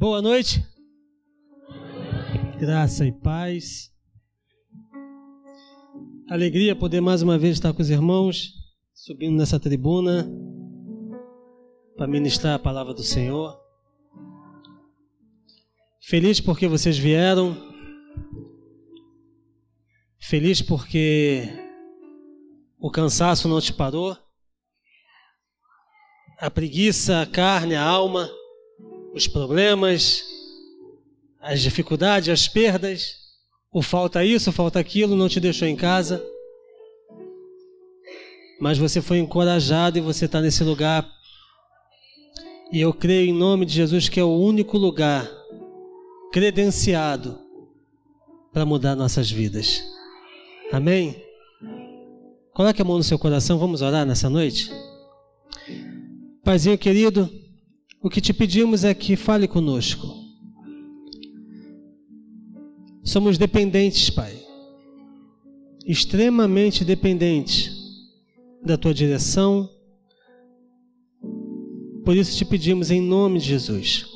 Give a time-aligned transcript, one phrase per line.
[0.00, 0.66] Boa noite.
[2.58, 3.92] Graça e paz.
[6.30, 8.54] Alegria poder mais uma vez estar com os irmãos,
[8.94, 10.26] subindo nessa tribuna
[11.98, 13.60] para ministrar a palavra do Senhor.
[16.00, 17.54] Feliz porque vocês vieram.
[20.18, 21.42] Feliz porque
[22.78, 24.16] o cansaço não te parou.
[26.38, 28.39] A preguiça, a carne, a alma
[29.14, 30.24] os problemas,
[31.40, 33.16] as dificuldades, as perdas,
[33.72, 36.24] o falta isso, falta aquilo, não te deixou em casa.
[38.60, 41.08] Mas você foi encorajado e você está nesse lugar.
[42.72, 45.28] E eu creio em nome de Jesus que é o único lugar
[46.32, 47.38] credenciado
[48.52, 49.82] para mudar nossas vidas.
[50.72, 51.24] Amém?
[52.52, 54.70] Coloque a mão no seu coração, vamos orar nessa noite?
[56.44, 57.30] Paizinho querido,
[58.02, 60.06] o que te pedimos é que fale conosco.
[63.02, 64.38] Somos dependentes, Pai,
[65.86, 67.72] extremamente dependentes
[68.62, 69.68] da tua direção.
[72.04, 74.06] Por isso te pedimos em nome de Jesus.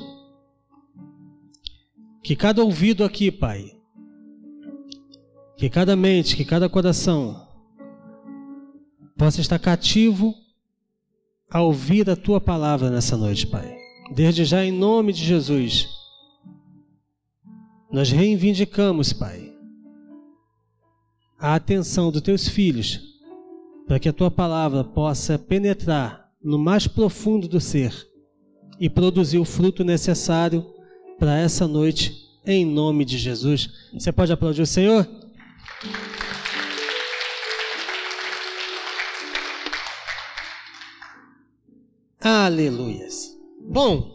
[2.23, 3.71] Que cada ouvido aqui, Pai,
[5.57, 7.47] que cada mente, que cada coração
[9.17, 10.35] possa estar cativo
[11.51, 13.74] a ouvir a tua palavra nessa noite, Pai.
[14.15, 15.89] Desde já, em nome de Jesus,
[17.91, 19.53] nós reivindicamos, Pai,
[21.37, 23.01] a atenção dos teus filhos,
[23.89, 27.93] para que a tua palavra possa penetrar no mais profundo do ser
[28.79, 30.65] e produzir o fruto necessário
[31.19, 32.15] para essa noite,
[32.47, 33.69] em nome de Jesus.
[33.93, 35.09] Você pode aplaudir o Senhor?
[42.21, 43.34] Aleluias.
[43.67, 44.15] Bom,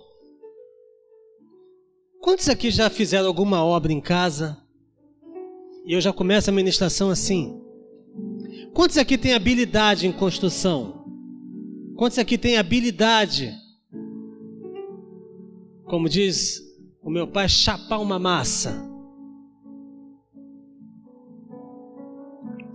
[2.21, 4.57] quantos aqui já fizeram alguma obra em casa?
[5.85, 7.59] E eu já começo a ministração assim.
[8.73, 11.03] Quantos aqui têm habilidade em construção?
[11.97, 13.51] Quantos aqui têm habilidade?
[15.85, 16.61] Como diz
[17.01, 18.87] o meu pai, chapar uma massa.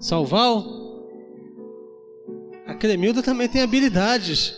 [0.01, 0.65] Salval?
[2.67, 4.55] A Cremilda também tem habilidades.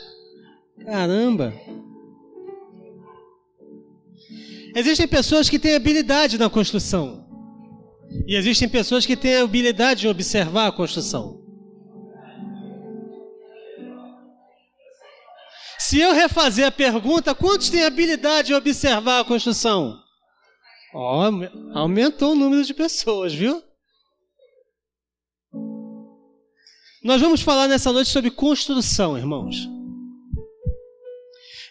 [0.84, 1.52] Caramba!
[4.76, 7.26] Existem pessoas que têm habilidade na construção.
[8.26, 11.40] E existem pessoas que têm habilidade de observar a construção.
[15.78, 19.98] Se eu refazer a pergunta, quantos têm habilidade de observar a construção?
[20.92, 21.22] Oh,
[21.72, 23.62] aumentou o número de pessoas, viu?
[27.02, 29.56] Nós vamos falar nessa noite sobre construção, irmãos.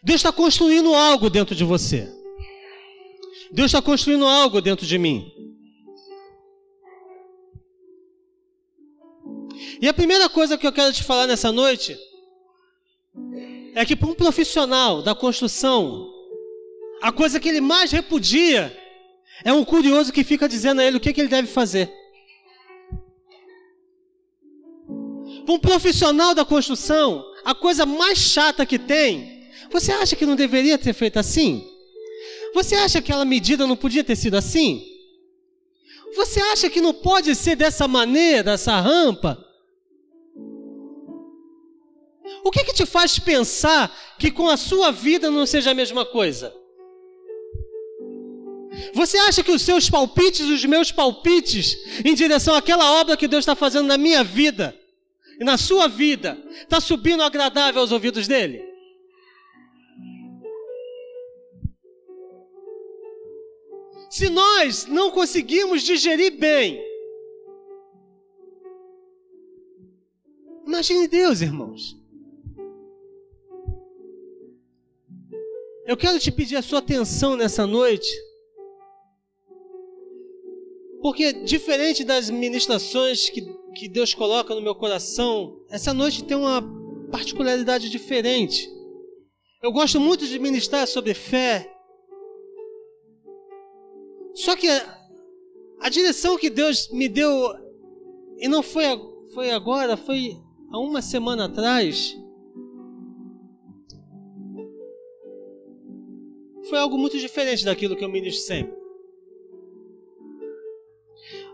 [0.02, 2.15] Deus está construindo algo dentro de você.
[3.56, 5.32] Deus está construindo algo dentro de mim.
[9.82, 11.98] E a primeira coisa que eu quero te falar nessa noite
[13.74, 16.12] é que para um profissional da construção,
[17.02, 18.78] a coisa que ele mais repudia
[19.46, 21.90] é um curioso que fica dizendo a ele o que, que ele deve fazer.
[25.46, 29.34] Para um profissional da construção, a coisa mais chata que tem
[29.72, 31.75] você acha que não deveria ter feito assim?
[32.56, 34.82] Você acha que aquela medida não podia ter sido assim?
[36.16, 39.46] Você acha que não pode ser dessa maneira, essa rampa?
[42.46, 46.06] O que, que te faz pensar que com a sua vida não seja a mesma
[46.06, 46.56] coisa?
[48.94, 53.42] Você acha que os seus palpites, os meus palpites, em direção àquela obra que Deus
[53.42, 54.74] está fazendo na minha vida
[55.38, 58.75] e na sua vida, está subindo agradável aos ouvidos dele?
[64.16, 66.82] Se nós não conseguimos digerir bem,
[70.66, 71.98] imagine Deus, irmãos.
[75.86, 78.08] Eu quero te pedir a sua atenção nessa noite,
[81.02, 83.42] porque diferente das ministrações que,
[83.76, 86.62] que Deus coloca no meu coração, essa noite tem uma
[87.12, 88.72] particularidade diferente.
[89.62, 91.75] Eu gosto muito de ministrar sobre fé,
[94.36, 94.68] só que
[95.80, 97.32] a, direção que Deus me deu,
[98.38, 98.84] e não foi,
[99.34, 100.38] foi agora, foi
[100.70, 102.16] há uma semana atrás,
[106.70, 108.76] foi algo muito diferente daquilo que eu ministro sempre.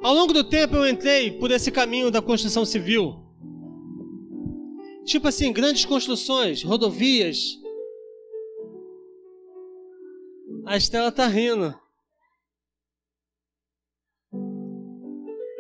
[0.02, 3.16] Ao longo do tempo eu entrei por esse caminho da construção civil.
[5.06, 7.62] Tipo assim, grandes construções, rodovias,
[10.66, 11.76] A Estela tá rindo.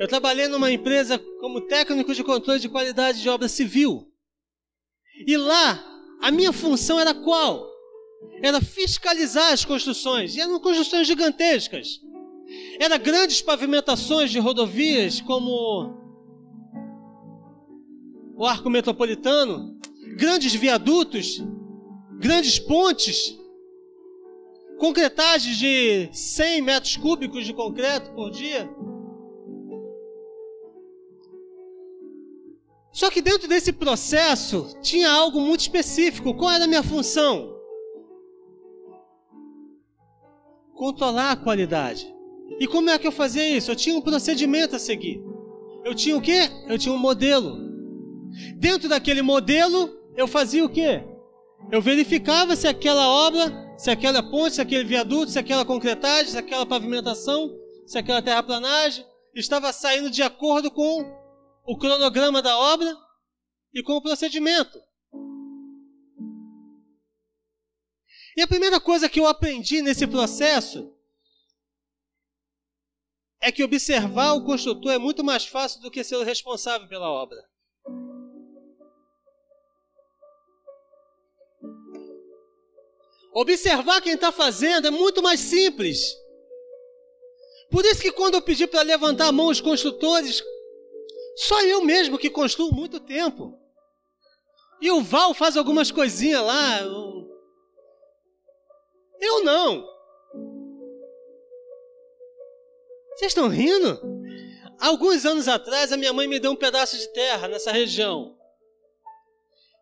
[0.01, 4.11] Eu trabalhei numa empresa como técnico de controle de qualidade de obra civil.
[5.27, 5.79] E lá,
[6.19, 7.69] a minha função era qual?
[8.41, 10.35] Era fiscalizar as construções.
[10.35, 12.01] E eram construções gigantescas.
[12.79, 15.93] Era grandes pavimentações de rodovias, como
[18.35, 19.79] o arco metropolitano,
[20.17, 21.43] grandes viadutos,
[22.17, 23.37] grandes pontes,
[24.79, 28.67] concretagens de 100 metros cúbicos de concreto por dia.
[32.91, 36.33] Só que dentro desse processo tinha algo muito específico.
[36.33, 37.55] Qual era a minha função?
[40.73, 42.13] Controlar a qualidade.
[42.59, 43.71] E como é que eu fazia isso?
[43.71, 45.23] Eu tinha um procedimento a seguir.
[45.85, 46.49] Eu tinha o quê?
[46.67, 47.57] Eu tinha um modelo.
[48.57, 51.03] Dentro daquele modelo, eu fazia o quê?
[51.71, 56.37] Eu verificava se aquela obra, se aquela ponte, se aquele viaduto, se aquela concretagem, se
[56.37, 57.55] aquela pavimentação,
[57.85, 61.20] se aquela terraplanagem estava saindo de acordo com
[61.63, 62.95] o cronograma da obra
[63.73, 64.81] e com o procedimento.
[68.35, 70.95] E a primeira coisa que eu aprendi nesse processo
[73.41, 77.09] é que observar o construtor é muito mais fácil do que ser o responsável pela
[77.09, 77.37] obra.
[83.33, 86.15] Observar quem está fazendo é muito mais simples.
[87.69, 90.43] Por isso que quando eu pedi para levantar a mão os construtores,
[91.35, 93.57] só eu mesmo que construo muito tempo.
[94.81, 96.79] E o Val faz algumas coisinhas lá.
[99.19, 99.87] Eu não.
[103.15, 104.01] Vocês estão rindo?
[104.79, 108.35] Alguns anos atrás, a minha mãe me deu um pedaço de terra nessa região.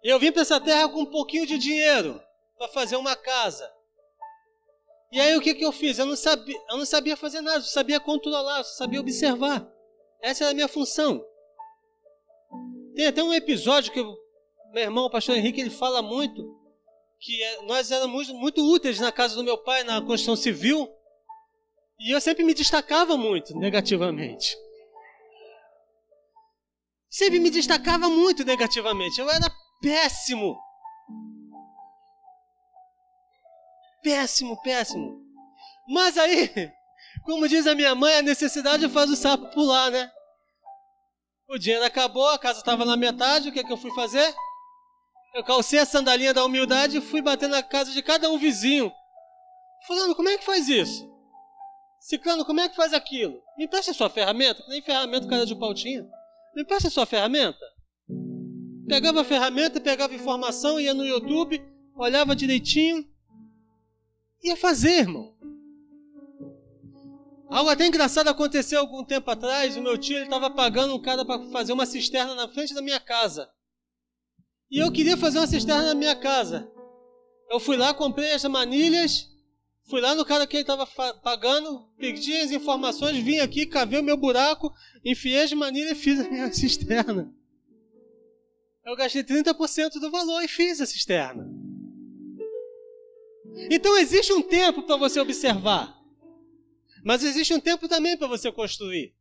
[0.04, 2.22] E eu vim para essa terra com um pouquinho de dinheiro
[2.58, 3.72] para fazer uma casa.
[5.12, 5.98] E aí o que, que eu fiz?
[5.98, 9.66] Eu não, sabia, eu não sabia fazer nada, eu sabia controlar, eu sabia observar.
[10.22, 11.26] Essa era a minha função.
[13.00, 16.60] Tem até um episódio que meu irmão, o pastor Henrique, ele fala muito
[17.18, 20.86] que é, nós éramos muito úteis na casa do meu pai, na construção civil,
[21.98, 24.54] e eu sempre me destacava muito negativamente.
[27.10, 29.18] Sempre me destacava muito negativamente.
[29.18, 29.50] Eu era
[29.82, 30.60] péssimo.
[34.04, 35.22] Péssimo, péssimo.
[35.88, 36.50] Mas aí,
[37.24, 40.12] como diz a minha mãe, a necessidade faz o sapo pular, né?
[41.50, 44.36] O dinheiro acabou, a casa estava na metade, o que, é que eu fui fazer?
[45.34, 48.92] Eu calcei a sandalinha da humildade e fui bater na casa de cada um vizinho.
[49.88, 51.10] Falando, como é que faz isso?
[52.00, 53.42] Ciclano, como é que faz aquilo?
[53.58, 56.04] Me empresta sua ferramenta, que nem ferramenta cara de pau tinha.
[56.56, 57.66] Me empresta sua ferramenta.
[58.88, 61.60] Pegava a ferramenta, pegava informação, ia no YouTube,
[61.96, 63.08] olhava direitinho,
[64.44, 65.36] ia fazer, irmão.
[67.50, 69.76] Algo até engraçado aconteceu algum tempo atrás.
[69.76, 73.00] O meu tio estava pagando um cara para fazer uma cisterna na frente da minha
[73.00, 73.50] casa.
[74.70, 76.72] E eu queria fazer uma cisterna na minha casa.
[77.50, 79.28] Eu fui lá, comprei as manilhas,
[79.90, 80.86] Fui lá no cara que ele estava
[81.24, 84.72] pagando, pedi as informações, vim aqui, cavei o meu buraco,
[85.04, 87.34] enfiei as manilhas e fiz a minha cisterna.
[88.86, 91.50] Eu gastei 30% do valor e fiz a cisterna.
[93.72, 95.99] Então existe um tempo para você observar.
[97.04, 99.14] Mas existe um tempo também para você construir.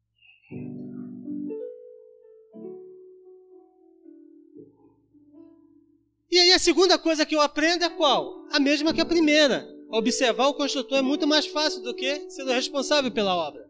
[6.31, 8.47] E aí a segunda coisa que eu aprendo é qual?
[8.53, 12.53] A mesma que a primeira observar o construtor é muito mais fácil do que sendo
[12.53, 13.69] responsável pela obra.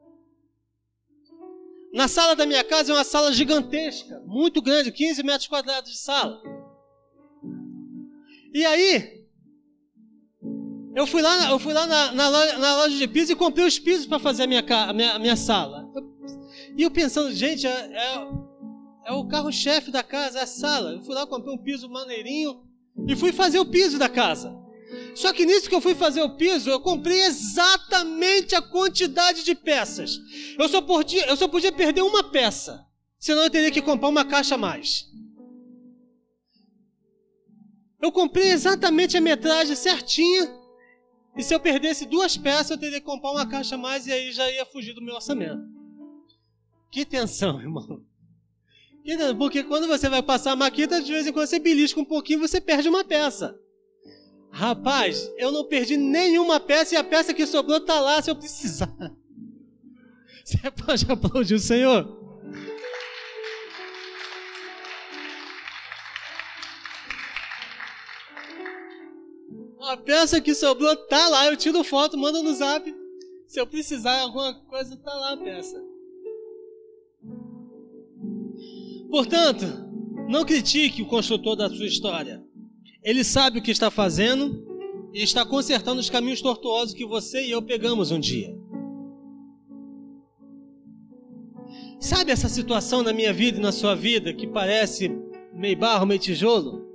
[1.93, 5.99] Na sala da minha casa é uma sala gigantesca, muito grande, 15 metros quadrados de
[5.99, 6.43] sala.
[8.53, 9.18] E aí,
[10.95, 13.67] eu fui lá, eu fui lá na, na, loja, na loja, de pisos e comprei
[13.67, 15.89] os pisos para fazer a minha, a minha, a minha sala.
[16.77, 18.29] e eu pensando, gente, é, é,
[19.07, 20.93] é o carro-chefe da casa, é a sala.
[20.93, 22.63] Eu fui lá, comprei um piso maneirinho
[23.07, 24.57] e fui fazer o piso da casa.
[25.15, 29.55] Só que nisso que eu fui fazer o piso, eu comprei exatamente a quantidade de
[29.55, 30.19] peças.
[30.59, 32.87] Eu só podia, eu só podia perder uma peça,
[33.19, 35.07] senão eu teria que comprar uma caixa a mais.
[38.01, 40.49] Eu comprei exatamente a metragem certinha,
[41.39, 44.13] e se eu perdesse duas peças, eu teria que comprar uma caixa a mais e
[44.13, 45.63] aí já ia fugir do meu orçamento.
[46.91, 48.05] Que tensão, irmão.
[49.39, 52.41] Porque quando você vai passar a maquita, de vez em quando você belisca um pouquinho,
[52.41, 53.59] você perde uma peça.
[54.51, 58.37] Rapaz, eu não perdi nenhuma peça e a peça que sobrou está lá se eu
[58.37, 58.93] precisar.
[60.45, 62.18] Você pode aplaudir o Senhor?
[69.97, 72.95] Peça que sobrou tá lá, eu tiro foto, mando no zap.
[73.47, 75.83] Se eu precisar alguma coisa, tá lá a peça.
[79.11, 79.65] Portanto,
[80.29, 82.45] não critique o construtor da sua história.
[83.03, 84.67] Ele sabe o que está fazendo
[85.15, 88.55] e está consertando os caminhos tortuosos que você e eu pegamos um dia.
[92.01, 95.11] Sabe essa situação na minha vida e na sua vida que parece
[95.53, 96.88] meio barro, meio tijolo?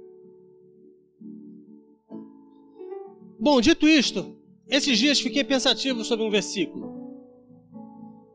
[3.43, 6.93] Bom, dito isto, esses dias fiquei pensativo sobre um versículo.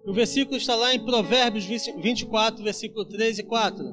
[0.04, 3.86] O versículo está lá em Provérbios 24, versículo 3 e 4.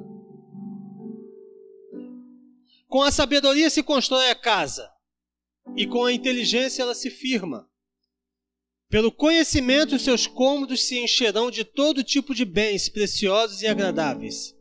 [2.89, 4.91] Com a sabedoria se constrói a casa,
[5.77, 7.65] e com a inteligência ela se firma.
[8.89, 14.53] Pelo conhecimento, seus cômodos se encherão de todo tipo de bens preciosos e agradáveis.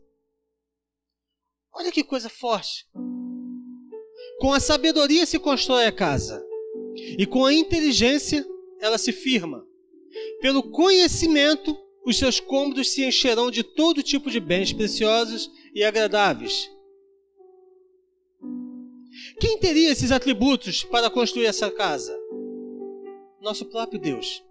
[1.73, 2.87] Olha que coisa forte.
[4.45, 6.45] Com a sabedoria se constrói a casa,
[7.17, 8.45] e com a inteligência
[8.79, 9.65] ela se firma.
[10.39, 11.75] Pelo conhecimento,
[12.05, 16.69] os seus cômodos se encherão de todo tipo de bens preciosos e agradáveis.
[19.39, 22.15] Quem teria esses atributos para construir essa casa?
[23.41, 24.43] Nosso próprio Deus.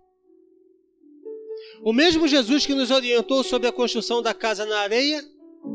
[1.84, 5.24] O mesmo Jesus que nos orientou sobre a construção da casa na areia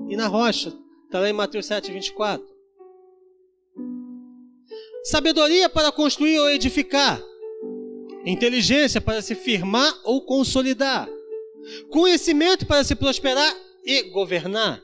[0.09, 0.77] e na rocha.
[1.05, 2.58] Está lá em Mateus 7, 24.
[5.03, 7.23] Sabedoria para construir ou edificar.
[8.25, 11.09] Inteligência para se firmar ou consolidar.
[11.89, 14.83] Conhecimento para se prosperar e governar.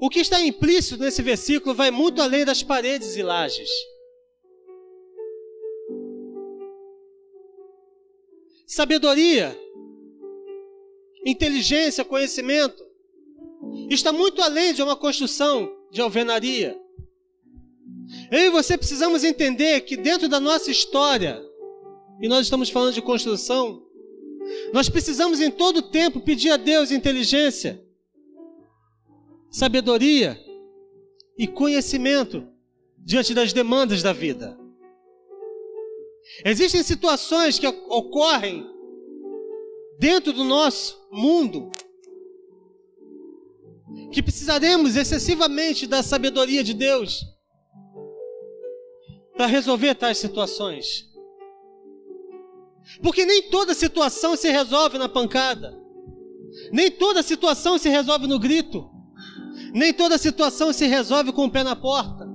[0.00, 3.68] O que está implícito nesse versículo vai muito além das paredes e lajes.
[8.64, 9.58] Sabedoria,
[11.24, 12.86] inteligência, conhecimento
[13.90, 16.78] está muito além de uma construção de alvenaria.
[18.30, 21.42] Eu e você precisamos entender que dentro da nossa história,
[22.20, 23.82] e nós estamos falando de construção,
[24.72, 27.84] nós precisamos em todo tempo pedir a Deus inteligência,
[29.50, 30.38] sabedoria
[31.38, 32.46] e conhecimento
[32.98, 34.58] diante das demandas da vida.
[36.44, 38.66] Existem situações que ocorrem
[39.98, 41.70] dentro do nosso mundo
[44.12, 47.24] que precisaremos excessivamente da sabedoria de Deus
[49.38, 51.08] para resolver tais situações.
[53.00, 55.80] Porque nem toda situação se resolve na pancada.
[56.72, 58.90] Nem toda situação se resolve no grito.
[59.72, 62.28] Nem toda situação se resolve com o pé na porta.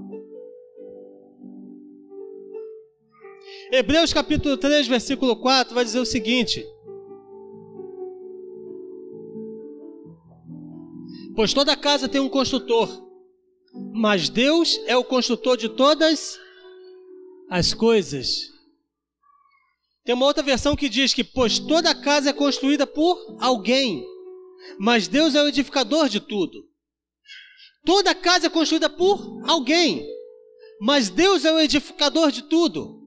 [3.69, 6.65] Hebreus capítulo 3, versículo 4 vai dizer o seguinte:
[11.36, 12.88] Pois toda casa tem um construtor,
[13.91, 16.41] mas Deus é o construtor de todas
[17.53, 18.50] as coisas.
[20.03, 24.03] Tem uma outra versão que diz que, pois toda casa é construída por alguém,
[24.79, 26.67] mas Deus é o edificador de tudo.
[27.86, 30.03] Toda casa é construída por alguém,
[30.81, 33.03] mas Deus é o edificador de tudo.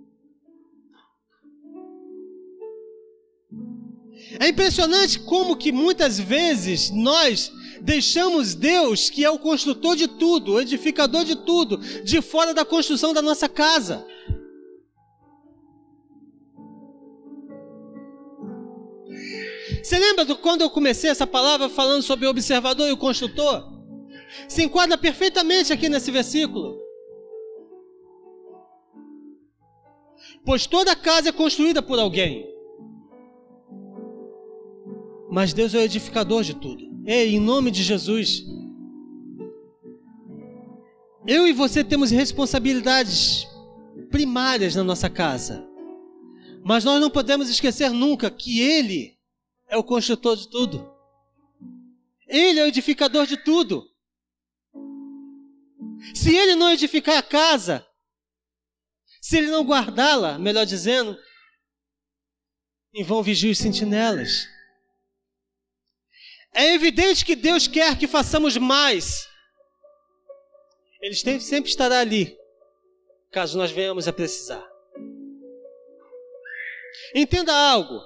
[4.38, 7.50] É impressionante como que muitas vezes nós
[7.80, 12.64] deixamos Deus, que é o construtor de tudo, o edificador de tudo, de fora da
[12.64, 14.06] construção da nossa casa.
[19.86, 23.72] Você lembra do quando eu comecei essa palavra falando sobre o observador e o construtor?
[24.48, 26.76] Se enquadra perfeitamente aqui nesse versículo.
[30.44, 32.52] Pois toda casa é construída por alguém.
[35.30, 36.84] Mas Deus é o edificador de tudo.
[37.06, 38.44] Ei, em nome de Jesus.
[41.24, 43.46] Eu e você temos responsabilidades
[44.10, 45.64] primárias na nossa casa.
[46.64, 49.15] Mas nós não podemos esquecer nunca que Ele
[49.68, 50.94] é o construtor de tudo.
[52.26, 53.88] Ele é o edificador de tudo.
[56.14, 57.86] Se ele não edificar a casa,
[59.20, 61.16] se ele não guardá-la, melhor dizendo,
[62.94, 64.48] em vão vigiar os sentinelas.
[66.54, 69.28] É evidente que Deus quer que façamos mais.
[71.00, 72.36] Ele sempre estará ali,
[73.30, 74.66] caso nós venhamos a precisar.
[77.14, 78.00] Entenda algo.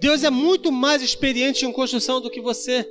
[0.00, 2.88] Deus é muito mais experiente em construção do que você.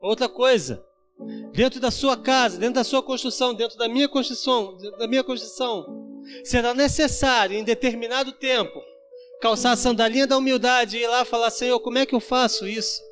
[0.00, 0.84] Outra coisa,
[1.52, 6.22] dentro da sua casa, dentro da sua construção, dentro da minha construção, da minha construção,
[6.44, 8.80] será necessário em determinado tempo
[9.40, 12.66] calçar a sandalinha da humildade e ir lá falar: Senhor, como é que eu faço
[12.66, 13.07] isso?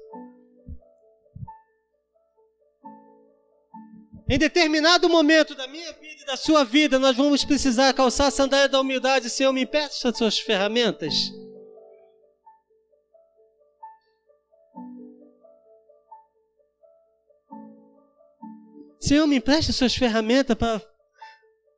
[4.28, 8.30] Em determinado momento da minha vida e da sua vida, nós vamos precisar calçar a
[8.30, 9.30] sandália da humildade.
[9.30, 11.14] Senhor, me as suas ferramentas.
[18.98, 20.82] Senhor, me empreste suas ferramentas para.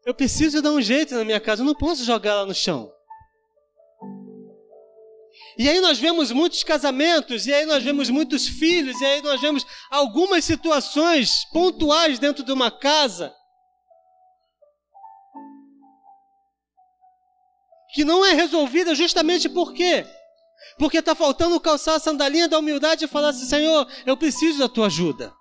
[0.07, 2.91] Eu preciso dar um jeito na minha casa, eu não posso jogar lá no chão.
[5.59, 9.41] E aí nós vemos muitos casamentos, e aí nós vemos muitos filhos, e aí nós
[9.41, 13.35] vemos algumas situações pontuais dentro de uma casa
[17.93, 20.07] que não é resolvida justamente por quê?
[20.79, 24.69] Porque está faltando calçar a sandalinha da humildade e falar assim: Senhor, eu preciso da
[24.69, 25.35] tua ajuda.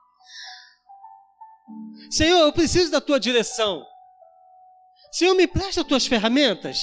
[2.09, 3.85] Senhor, eu preciso da tua direção.
[5.11, 6.79] Senhor, me presta as tuas ferramentas.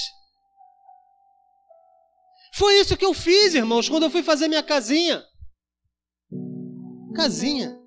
[2.55, 5.21] Foi isso que eu fiz, irmãos, quando eu fui fazer minha casinha.
[7.13, 7.77] Casinha.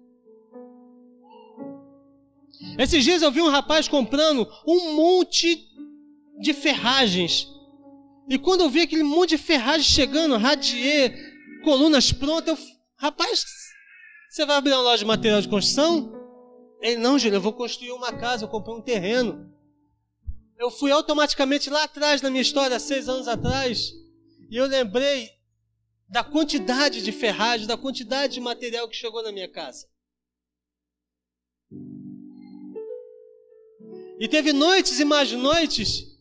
[2.78, 5.66] Esses dias eu vi um rapaz comprando um monte
[6.38, 7.48] de ferragens.
[8.28, 11.16] E quando eu vi aquele monte de ferragens chegando, radier,
[11.64, 12.66] colunas prontas, eu,
[12.98, 13.46] rapaz,
[14.28, 16.12] você vai abrir uma loja de material de construção?
[16.82, 19.50] Ele, não, Júlio, eu vou construir uma casa, eu comprei um terreno.
[20.58, 23.92] Eu fui automaticamente lá atrás na minha história, seis anos atrás,
[24.48, 25.30] e eu lembrei
[26.08, 29.86] da quantidade de ferragem, da quantidade de material que chegou na minha casa.
[34.18, 36.18] E teve noites e mais noites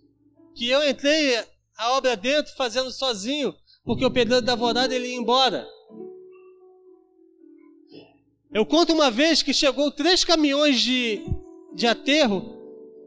[0.53, 1.37] que eu entrei
[1.77, 5.67] a obra dentro fazendo sozinho, porque o pedreiro da vorada ele ia embora.
[8.51, 11.21] Eu conto uma vez que chegou três caminhões de,
[11.73, 12.56] de aterro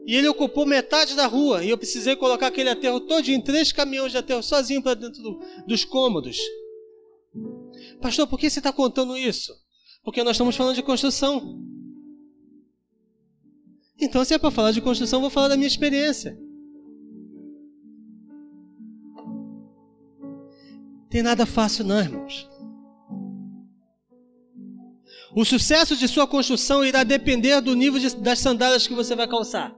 [0.05, 1.63] e ele ocupou metade da rua.
[1.63, 5.21] E eu precisei colocar aquele aterro todo em três caminhões de aterro sozinho para dentro
[5.21, 6.37] do, dos cômodos.
[8.01, 9.53] Pastor, por que você está contando isso?
[10.03, 11.59] Porque nós estamos falando de construção.
[13.99, 16.37] Então, se é para falar de construção, vou falar da minha experiência.
[21.09, 22.49] Tem nada fácil, não, irmãos.
[25.35, 29.27] O sucesso de sua construção irá depender do nível de, das sandálias que você vai
[29.27, 29.75] calçar.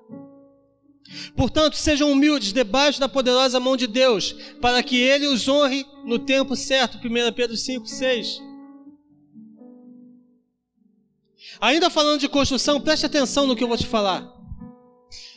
[1.35, 6.19] Portanto, sejam humildes debaixo da poderosa mão de Deus, para que Ele os honre no
[6.19, 6.97] tempo certo.
[6.97, 8.41] 1 Pedro 5, 6.
[11.61, 14.31] Ainda falando de construção, preste atenção no que eu vou te falar.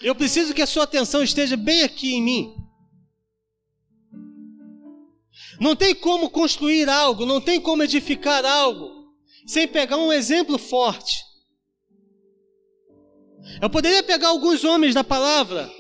[0.02, 2.54] Eu preciso que a sua atenção esteja bem aqui em mim.
[5.60, 8.96] Não tem como construir algo, não tem como edificar algo
[9.46, 11.24] sem pegar um exemplo forte.
[13.60, 15.70] Eu poderia pegar alguns homens da palavra,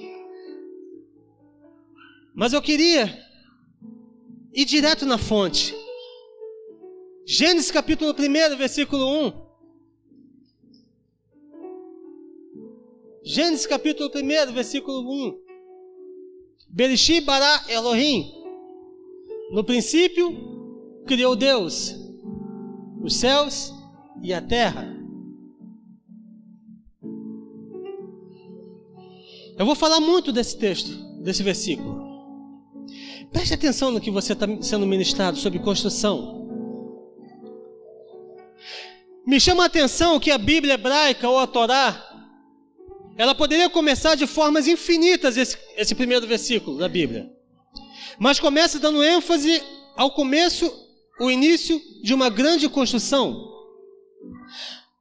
[2.34, 3.26] mas eu queria
[4.52, 5.74] ir direto na fonte.
[7.26, 9.46] Gênesis capítulo 1, versículo 1.
[13.24, 15.46] Gênesis capítulo 1, versículo 1.
[16.68, 18.32] Bereshit bara Elohim.
[19.50, 21.94] No princípio criou Deus
[23.02, 23.72] os céus
[24.22, 24.95] e a terra.
[29.58, 30.90] Eu vou falar muito desse texto,
[31.22, 32.04] desse versículo.
[33.32, 36.46] Preste atenção no que você está sendo ministrado sobre construção.
[39.26, 42.02] Me chama a atenção que a Bíblia hebraica ou a Torá,
[43.16, 47.32] ela poderia começar de formas infinitas esse, esse primeiro versículo da Bíblia.
[48.18, 49.62] Mas começa dando ênfase
[49.96, 50.70] ao começo
[51.18, 53.52] o início de uma grande construção.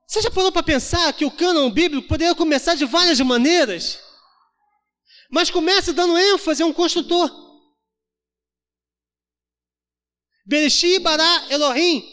[0.08, 4.05] Você já parou para pensar que o cânon bíblico poderia começar de várias maneiras?
[5.36, 7.30] Mas começa dando ênfase a um construtor.
[10.46, 12.08] Bereshit bara Elohim.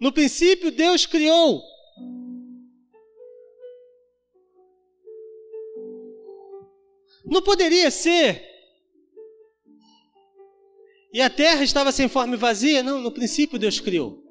[0.00, 1.62] No princípio Deus criou.
[7.24, 8.44] Não poderia ser
[11.12, 12.82] e a terra estava sem forma e vazia?
[12.82, 14.24] Não, no princípio Deus criou.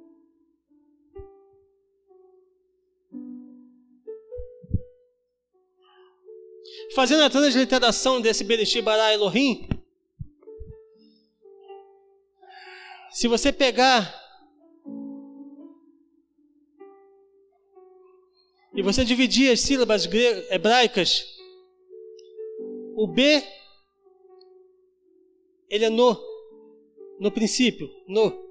[6.94, 9.68] Fazendo a transliteração desse Bereshit bara Elohim,
[13.12, 14.16] se você pegar
[18.74, 20.08] e você dividir as sílabas
[20.50, 21.26] hebraicas,
[22.96, 23.44] o B
[25.70, 26.30] ele é no
[27.20, 28.48] no princípio, no.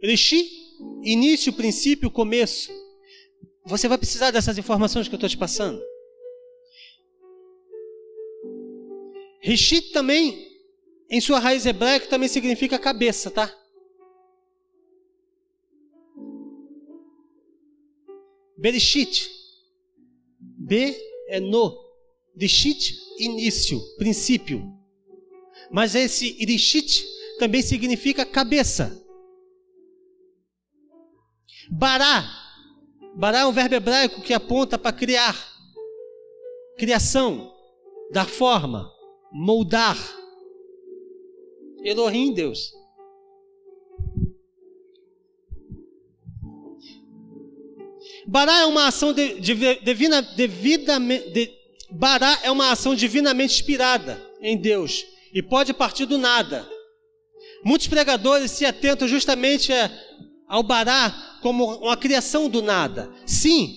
[0.00, 0.48] Rishi,
[1.02, 2.70] início, princípio, começo.
[3.64, 5.82] Você vai precisar dessas informações que eu estou te passando.
[9.46, 10.44] Rishi também,
[11.08, 13.48] em sua raiz hebraica, também significa cabeça, tá?
[18.58, 19.30] Bereshit.
[20.40, 20.96] B
[21.28, 21.78] é no.
[22.36, 24.64] Rishit, início, princípio.
[25.70, 27.06] Mas esse Rishit
[27.38, 29.00] também significa cabeça.
[31.70, 32.24] Bará.
[33.14, 35.36] Bará é um verbo hebraico que aponta para criar.
[36.76, 37.54] Criação,
[38.10, 38.95] dar forma,
[39.32, 39.96] moldar.
[41.82, 42.72] Elohim, Deus.
[48.26, 51.30] Bará é uma ação de, de, divina, devidamente.
[51.30, 51.50] De,
[51.90, 56.68] bará é uma ação divinamente inspirada em Deus e pode partir do nada.
[57.64, 59.72] Muitos pregadores se atentam justamente
[60.48, 63.12] ao Bará como uma criação do nada.
[63.24, 63.76] Sim,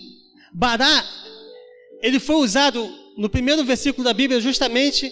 [0.54, 1.04] Bará,
[2.02, 5.12] ele foi usado no primeiro versículo da Bíblia justamente,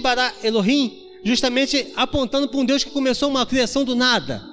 [0.00, 4.50] Bará Elohim, justamente apontando para um Deus que começou uma criação do nada.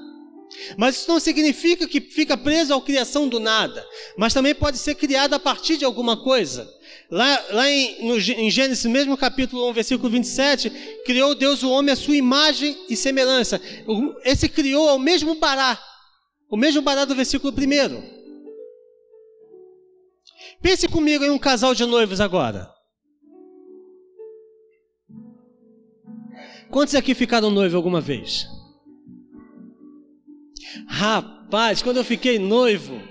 [0.77, 3.85] Mas isso não significa que fica preso à criação do nada,
[4.17, 6.67] mas também pode ser criado a partir de alguma coisa.
[7.11, 10.69] Lá, lá em, no, em Gênesis, mesmo capítulo 1, versículo 27,
[11.05, 13.61] criou Deus o homem à sua imagem e semelhança.
[14.23, 15.81] Esse criou é o mesmo bará,
[16.49, 18.17] o mesmo bará do versículo 1.
[20.61, 22.76] Pense comigo em um casal de noivos agora.
[26.69, 28.47] Quantos aqui ficaram noivos alguma vez?
[30.87, 33.01] Rapaz, quando eu fiquei noivo,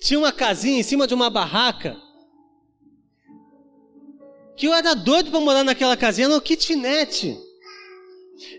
[0.00, 1.96] tinha uma casinha em cima de uma barraca
[4.56, 7.38] que eu era doido para morar naquela casinha, no kitnet.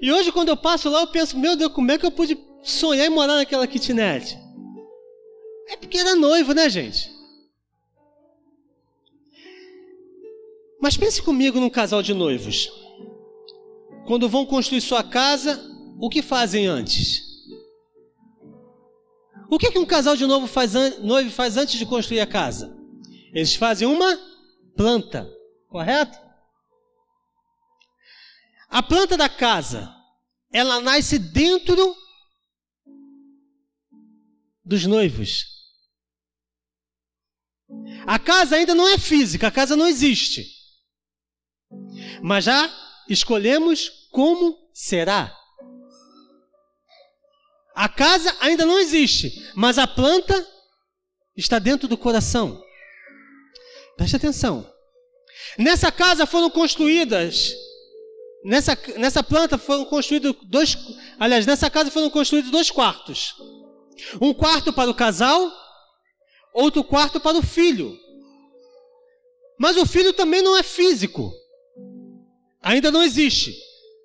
[0.02, 2.38] E hoje, quando eu passo lá, eu penso, meu Deus, como é que eu pude
[2.64, 4.38] sonhar em morar naquela kitnet?
[5.68, 7.12] É porque era noivo, né, gente?
[10.82, 12.81] Mas pense comigo num casal de noivos.
[14.06, 15.62] Quando vão construir sua casa,
[16.00, 17.32] o que fazem antes?
[19.50, 22.76] O que, que um casal de novo faz, noivo faz antes de construir a casa?
[23.34, 24.18] Eles fazem uma
[24.76, 25.30] planta,
[25.68, 26.18] correto?
[28.70, 29.94] A planta da casa,
[30.52, 31.96] ela nasce dentro
[34.64, 35.46] dos noivos.
[38.08, 40.46] A casa ainda não é física, a casa não existe.
[42.22, 42.70] Mas já
[43.12, 45.36] escolhemos como será.
[47.76, 50.48] A casa ainda não existe, mas a planta
[51.36, 52.62] está dentro do coração.
[53.98, 54.70] Preste atenção.
[55.58, 57.54] Nessa casa foram construídas,
[58.44, 60.78] nessa, nessa planta foram construídos dois,
[61.20, 63.36] aliás, nessa casa foram construídos dois quartos.
[64.20, 65.52] Um quarto para o casal,
[66.54, 67.98] outro quarto para o filho.
[69.60, 71.32] Mas o filho também não é físico.
[72.62, 73.56] Ainda não existe.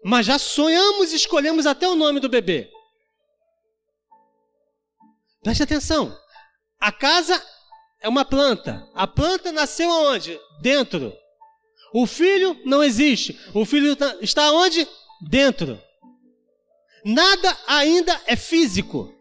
[0.05, 2.71] Mas já sonhamos e escolhemos até o nome do bebê.
[5.43, 6.17] Preste atenção.
[6.79, 7.43] A casa
[8.01, 8.89] é uma planta.
[8.95, 10.41] A planta nasceu aonde?
[10.61, 11.13] Dentro.
[11.93, 13.39] O filho não existe.
[13.55, 14.87] O filho tá, está onde?
[15.21, 15.81] Dentro.
[17.05, 19.13] Nada ainda é físico.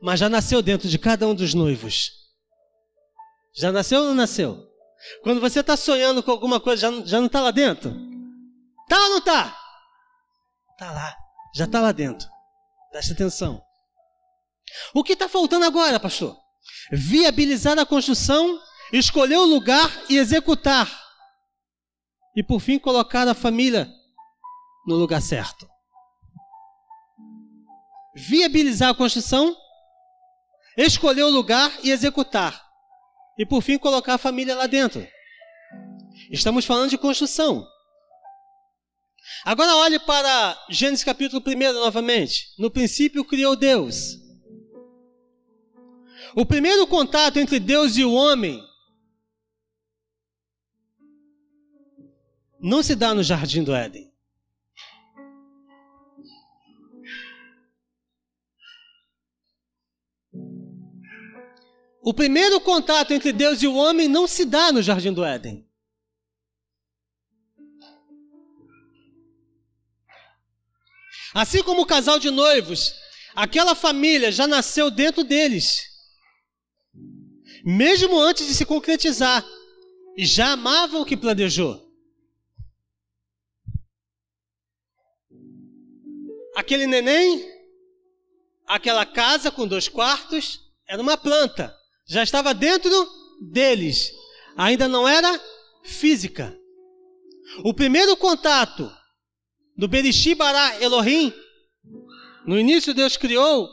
[0.00, 2.12] Mas já nasceu dentro de cada um dos noivos.
[3.52, 4.69] Já nasceu ou não nasceu?
[5.22, 7.90] Quando você está sonhando com alguma coisa, já, já não está lá dentro?
[8.88, 9.56] Tá ou não está?
[10.72, 11.16] Está lá.
[11.54, 12.28] Já está lá dentro.
[12.90, 13.62] Preste atenção.
[14.94, 16.36] O que está faltando agora, pastor?
[16.92, 18.60] Viabilizar a construção,
[18.92, 20.88] escolher o lugar e executar.
[22.36, 23.90] E por fim, colocar a família
[24.86, 25.68] no lugar certo.
[28.14, 29.56] Viabilizar a construção,
[30.76, 32.69] escolher o lugar e executar.
[33.40, 35.08] E por fim, colocar a família lá dentro.
[36.30, 37.66] Estamos falando de construção.
[39.46, 42.52] Agora olhe para Gênesis capítulo 1 novamente.
[42.58, 44.18] No princípio criou Deus.
[46.36, 48.62] O primeiro contato entre Deus e o homem
[52.60, 54.09] não se dá no jardim do Éden.
[62.02, 65.68] O primeiro contato entre Deus e o homem não se dá no jardim do Éden.
[71.34, 72.94] Assim como o casal de noivos,
[73.34, 75.88] aquela família já nasceu dentro deles,
[77.64, 79.44] mesmo antes de se concretizar,
[80.16, 81.88] e já amavam o que planejou.
[86.56, 87.48] Aquele neném,
[88.66, 91.79] aquela casa com dois quartos, era uma planta,
[92.10, 92.90] já estava dentro
[93.40, 94.12] deles,
[94.56, 95.40] ainda não era
[95.84, 96.58] física.
[97.64, 98.90] O primeiro contato
[99.76, 101.32] do Berishit Bará Elohim
[102.44, 103.68] No início Deus criou.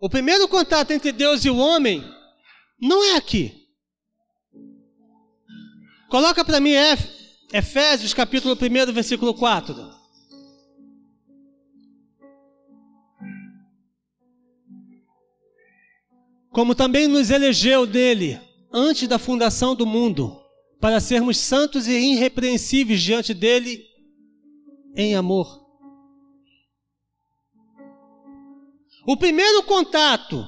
[0.00, 2.02] O primeiro contato entre Deus e o homem
[2.80, 3.54] não é aqui.
[6.08, 6.72] Coloca para mim
[7.52, 9.99] Efésios capítulo 1, versículo 4.
[16.50, 18.40] Como também nos elegeu dele
[18.72, 20.40] antes da fundação do mundo,
[20.80, 23.84] para sermos santos e irrepreensíveis diante dele
[24.96, 25.60] em amor.
[29.06, 30.46] O primeiro contato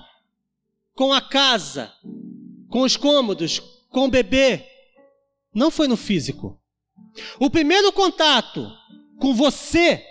[0.95, 1.93] com a casa,
[2.69, 3.61] com os cômodos,
[3.91, 4.67] com o bebê,
[5.55, 6.61] não foi no físico.
[7.39, 8.71] O primeiro contato
[9.19, 10.05] com você,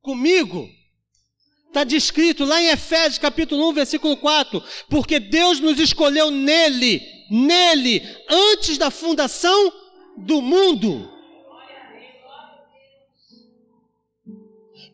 [0.00, 0.68] comigo,
[1.74, 8.00] está descrito lá em Efésios capítulo 1, versículo 4, porque Deus nos escolheu nele, nele,
[8.28, 9.72] antes da fundação
[10.16, 11.10] do mundo.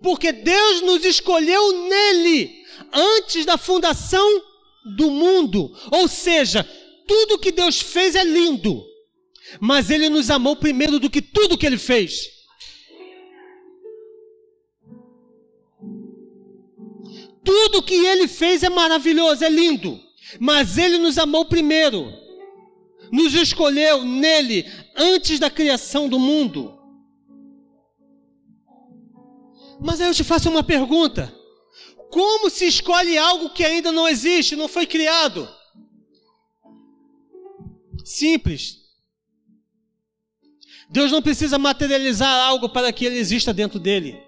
[0.03, 4.43] Porque Deus nos escolheu nele, antes da fundação
[4.97, 5.77] do mundo.
[5.91, 6.67] Ou seja,
[7.07, 8.89] tudo que Deus fez é lindo
[9.59, 12.40] mas ele nos amou primeiro do que tudo que ele fez.
[17.45, 20.01] Tudo que ele fez é maravilhoso, é lindo,
[20.39, 22.13] mas ele nos amou primeiro,
[23.11, 26.79] nos escolheu nele antes da criação do mundo.
[29.81, 31.35] Mas aí eu te faço uma pergunta:
[32.11, 35.49] como se escolhe algo que ainda não existe, não foi criado?
[38.05, 38.79] Simples.
[40.91, 44.21] Deus não precisa materializar algo para que ele exista dentro dele.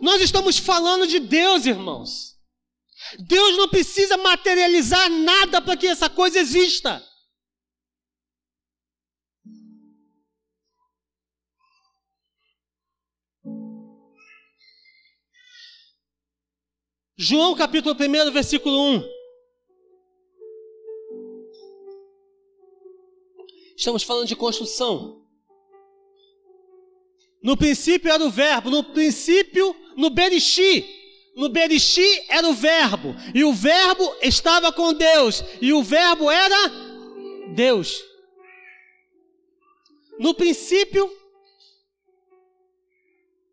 [0.00, 2.34] Nós estamos falando de Deus, irmãos.
[3.18, 7.02] Deus não precisa materializar nada para que essa coisa exista.
[17.16, 19.14] João capítulo 1, versículo 1.
[23.76, 25.23] Estamos falando de construção.
[27.44, 30.82] No princípio era o verbo, no princípio, no Berixi.
[31.36, 36.56] No Berixi era o verbo, e o verbo estava com Deus, e o verbo era
[37.54, 38.02] Deus.
[40.18, 41.10] No princípio,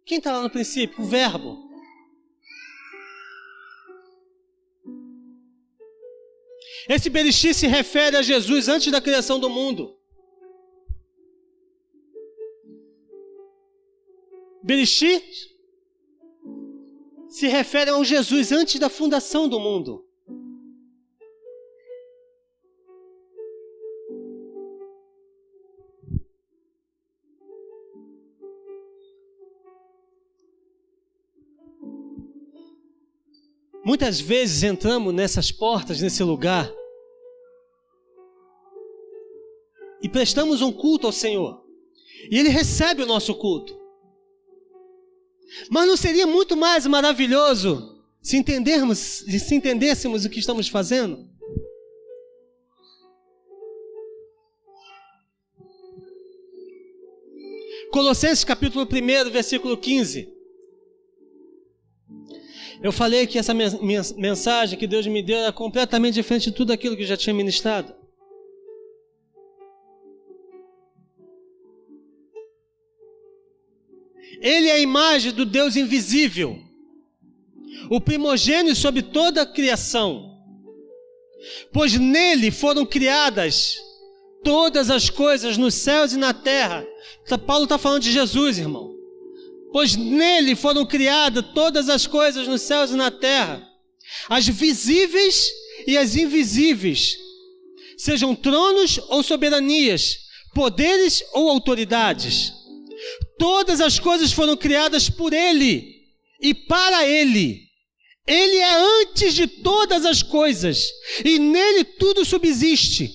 [0.05, 1.03] quem está lá no princípio?
[1.03, 1.69] O verbo.
[6.87, 10.00] Esse Berixi se refere a Jesus antes da criação do mundo.
[14.63, 15.51] Bereshit
[17.27, 20.05] se refere ao Jesus antes da fundação do mundo.
[33.83, 36.71] Muitas vezes entramos nessas portas, nesse lugar,
[40.03, 41.65] e prestamos um culto ao Senhor,
[42.29, 43.80] e Ele recebe o nosso culto.
[45.69, 51.29] Mas não seria muito mais maravilhoso se entendermos, se entendêssemos o que estamos fazendo?
[57.91, 60.31] Colossenses capítulo 1, versículo 15.
[62.81, 66.95] Eu falei que essa mensagem que Deus me deu era completamente diferente de tudo aquilo
[66.95, 67.93] que eu já tinha ministrado.
[74.41, 76.59] Ele é a imagem do Deus invisível,
[77.91, 80.35] o primogênio sobre toda a criação,
[81.71, 83.77] pois nele foram criadas
[84.43, 86.83] todas as coisas nos céus e na terra.
[87.27, 88.95] Tá, Paulo está falando de Jesus, irmão.
[89.71, 93.65] Pois nele foram criadas todas as coisas nos céus e na terra,
[94.27, 95.49] as visíveis
[95.85, 97.15] e as invisíveis,
[97.95, 100.17] sejam tronos ou soberanias,
[100.53, 102.60] poderes ou autoridades.
[103.37, 106.01] Todas as coisas foram criadas por Ele
[106.39, 107.71] e para Ele.
[108.27, 110.89] Ele é antes de todas as coisas
[111.25, 113.11] e nele tudo subsiste.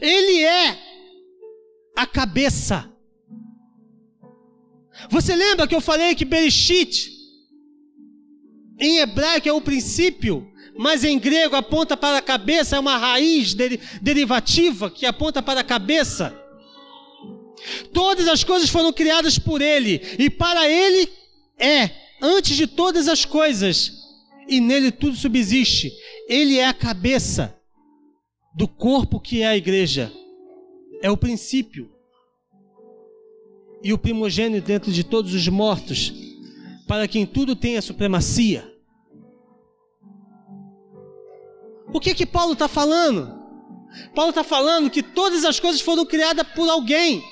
[0.00, 0.78] Ele é
[1.96, 2.90] a cabeça.
[5.08, 7.10] Você lembra que eu falei que Bereshit
[8.78, 13.54] em hebraico é o princípio, mas em grego aponta para a cabeça, é uma raiz
[14.00, 16.39] derivativa que aponta para a cabeça.
[17.92, 21.08] Todas as coisas foram criadas por Ele, e para Ele
[21.58, 23.92] é, antes de todas as coisas,
[24.48, 25.92] e nele tudo subsiste.
[26.28, 27.56] Ele é a cabeça
[28.54, 30.12] do corpo que é a igreja,
[31.02, 31.90] é o princípio.
[33.82, 36.12] e o primogênito dentro de todos os mortos,
[36.86, 38.70] para que em tudo tenha supremacia.
[41.92, 43.40] O que que Paulo está falando?
[44.14, 47.24] Paulo está falando que todas as coisas foram criadas por alguém,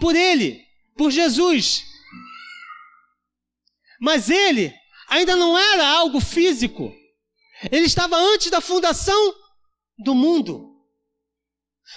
[0.00, 1.84] por ele, por Jesus.
[4.00, 4.74] Mas ele
[5.08, 6.92] ainda não era algo físico.
[7.70, 9.34] Ele estava antes da fundação
[9.98, 10.68] do mundo.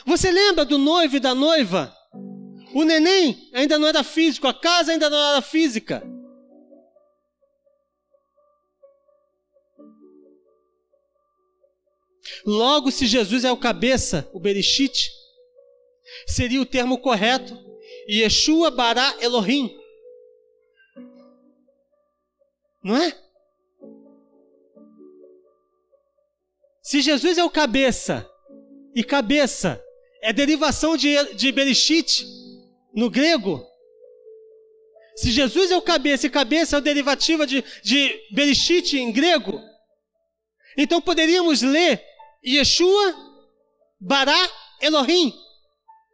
[0.06, 1.96] Você lembra do noivo e da noiva?
[2.74, 6.04] O neném ainda não era físico, a casa ainda não era física.
[12.46, 15.12] Logo, se Jesus é o cabeça, o Bereshit,
[16.28, 17.58] seria o termo correto,
[18.10, 19.76] Yeshua Bará Elohim.
[22.84, 23.18] Não é?
[26.82, 28.30] Se Jesus é o cabeça,
[28.94, 29.82] e cabeça
[30.22, 32.26] é derivação de, de Bereshit
[32.94, 33.66] no grego,
[35.16, 39.62] se Jesus é o cabeça e cabeça é a derivativa de, de Bereshit em grego,
[40.78, 42.04] então poderíamos ler
[42.46, 43.16] Yeshua
[44.00, 45.34] Bará Elohim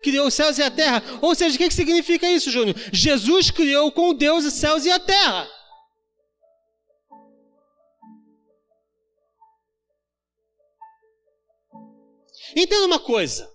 [0.02, 1.04] criou os céus e a terra.
[1.22, 2.76] Ou seja, o que, significa isso, Júnior?
[2.92, 5.48] Jesus criou com Deus os céus e a terra.
[12.56, 13.50] Entenda uma coisa.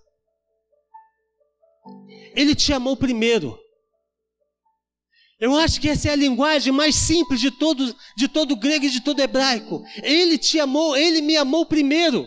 [2.35, 3.59] Ele te amou primeiro.
[5.39, 8.89] Eu acho que essa é a linguagem mais simples de todo, de todo grego e
[8.89, 9.83] de todo hebraico.
[10.01, 12.25] Ele te amou, ele me amou primeiro.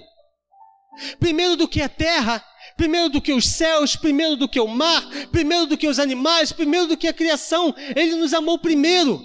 [1.18, 2.44] Primeiro do que a terra,
[2.78, 6.52] primeiro do que os céus, primeiro do que o mar, primeiro do que os animais,
[6.52, 7.74] primeiro do que a criação.
[7.96, 9.20] Ele nos amou primeiro.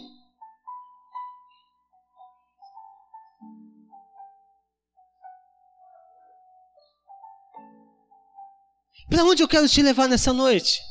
[9.08, 10.82] Para onde eu quero te levar nessa noite?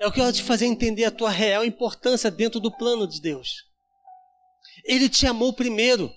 [0.00, 3.64] Eu quero te fazer entender a tua real importância dentro do plano de Deus.
[4.84, 6.12] Ele te amou primeiro.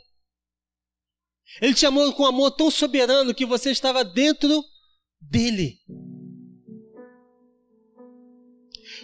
[1.62, 4.64] Ele te amou com um amor tão soberano que você estava dentro
[5.22, 5.80] dele.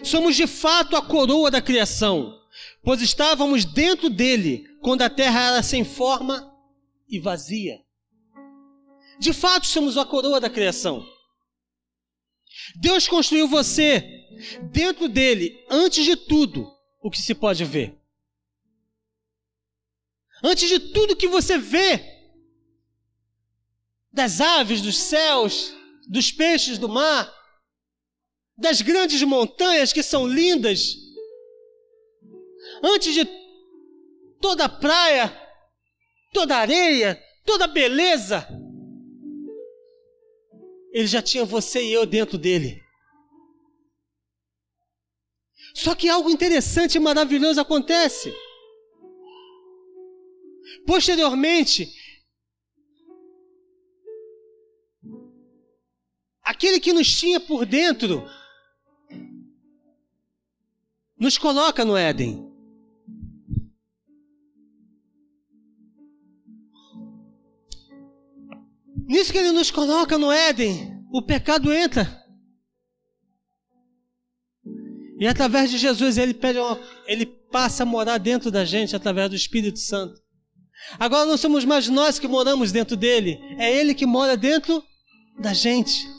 [0.02, 2.38] Somos de fato a coroa da criação,
[2.82, 6.52] pois estávamos dentro dele quando a terra era sem forma
[7.08, 7.78] e vazia.
[9.18, 11.04] De fato, somos a coroa da criação.
[12.76, 14.04] Deus construiu você
[14.70, 16.70] dentro dele, antes de tudo,
[17.02, 17.98] o que se pode ver.
[20.42, 22.00] Antes de tudo que você vê,
[24.12, 25.74] das aves dos céus,
[26.08, 27.32] dos peixes do mar,
[28.56, 30.96] das grandes montanhas que são lindas,
[32.82, 33.28] antes de
[34.40, 35.30] toda a praia,
[36.32, 38.48] toda a areia, toda a beleza,
[40.92, 42.82] ele já tinha você e eu dentro dele.
[45.74, 48.34] Só que algo interessante e maravilhoso acontece.
[50.86, 51.94] Posteriormente,
[56.48, 58.26] aquele que nos tinha por dentro,
[61.18, 62.48] nos coloca no Éden.
[69.06, 72.26] Nisso que ele nos coloca no Éden, o pecado entra.
[75.20, 76.58] E através de Jesus ele, pede
[77.06, 80.18] ele passa a morar dentro da gente através do Espírito Santo.
[80.98, 84.82] Agora não somos mais nós que moramos dentro dele, é ele que mora dentro
[85.38, 86.17] da gente.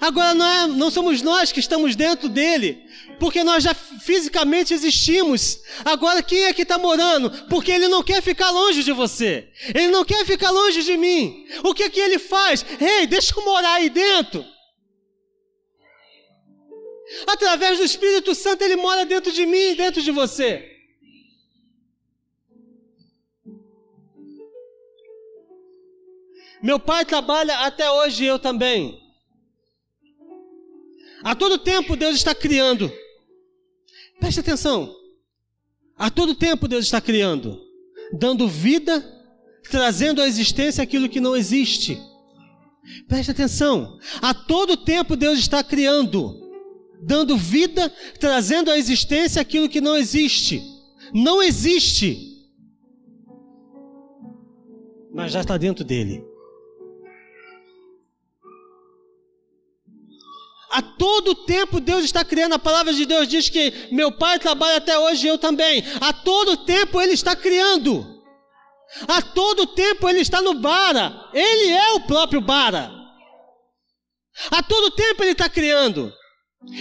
[0.00, 2.84] Agora não, é, não somos nós que estamos dentro dele,
[3.20, 5.60] porque nós já fisicamente existimos.
[5.84, 7.30] Agora quem é que está morando?
[7.48, 9.48] Porque ele não quer ficar longe de você.
[9.74, 11.46] Ele não quer ficar longe de mim.
[11.62, 12.64] O que é que ele faz?
[12.80, 14.44] Ei, hey, deixa eu morar aí dentro.
[17.26, 20.68] Através do Espírito Santo ele mora dentro de mim, dentro de você.
[26.62, 29.01] Meu pai trabalha até hoje eu também.
[31.22, 32.92] A todo tempo Deus está criando.
[34.18, 34.94] Preste atenção.
[35.96, 37.60] A todo tempo Deus está criando,
[38.18, 39.00] dando vida,
[39.70, 41.98] trazendo à existência aquilo que não existe.
[43.06, 43.98] Preste atenção.
[44.20, 46.40] A todo tempo Deus está criando,
[47.02, 47.88] dando vida,
[48.18, 50.62] trazendo à existência aquilo que não existe.
[51.14, 52.32] Não existe.
[55.12, 56.31] Mas já está dentro dele.
[60.72, 62.54] A todo tempo Deus está criando.
[62.54, 65.84] A palavra de Deus diz que meu pai trabalha até hoje e eu também.
[66.00, 68.22] A todo tempo Ele está criando.
[69.06, 71.28] A todo tempo Ele está no Bara.
[71.34, 72.90] Ele é o próprio Bara.
[74.50, 76.10] A todo tempo Ele está criando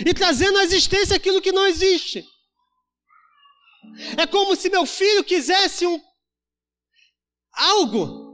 [0.05, 2.25] e trazendo à existência aquilo que não existe.
[4.17, 5.99] É como se meu filho quisesse um
[7.51, 8.31] algo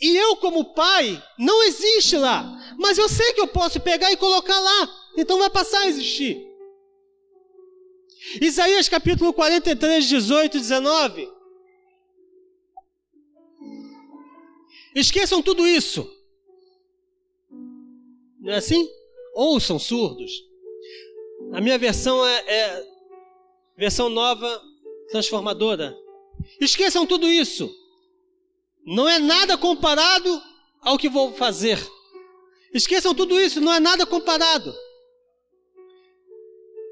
[0.00, 2.44] e eu, como pai, não existe lá,
[2.78, 6.46] mas eu sei que eu posso pegar e colocar lá, então vai passar a existir.
[8.40, 11.30] Isaías capítulo 43, 18 e 19.
[14.94, 16.10] Esqueçam tudo isso.
[18.40, 18.88] Não é assim?
[19.34, 20.32] Ouçam surdos.
[21.52, 22.86] A minha versão é, é
[23.76, 24.62] versão nova,
[25.10, 25.96] transformadora.
[26.60, 27.70] Esqueçam tudo isso.
[28.84, 30.42] Não é nada comparado
[30.80, 31.78] ao que vou fazer.
[32.76, 34.74] Esqueçam tudo isso, não é nada comparado.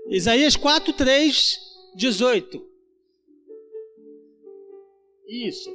[0.08, 1.58] Isaías 4, 3,
[1.94, 2.66] 18.
[5.28, 5.70] Isso.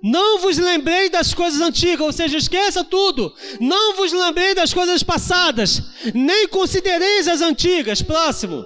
[0.00, 3.34] Não vos lembrei das coisas antigas, ou seja, esqueça tudo.
[3.60, 5.82] Não vos lembrei das coisas passadas,
[6.14, 8.00] nem considereis as antigas.
[8.00, 8.64] Próximo.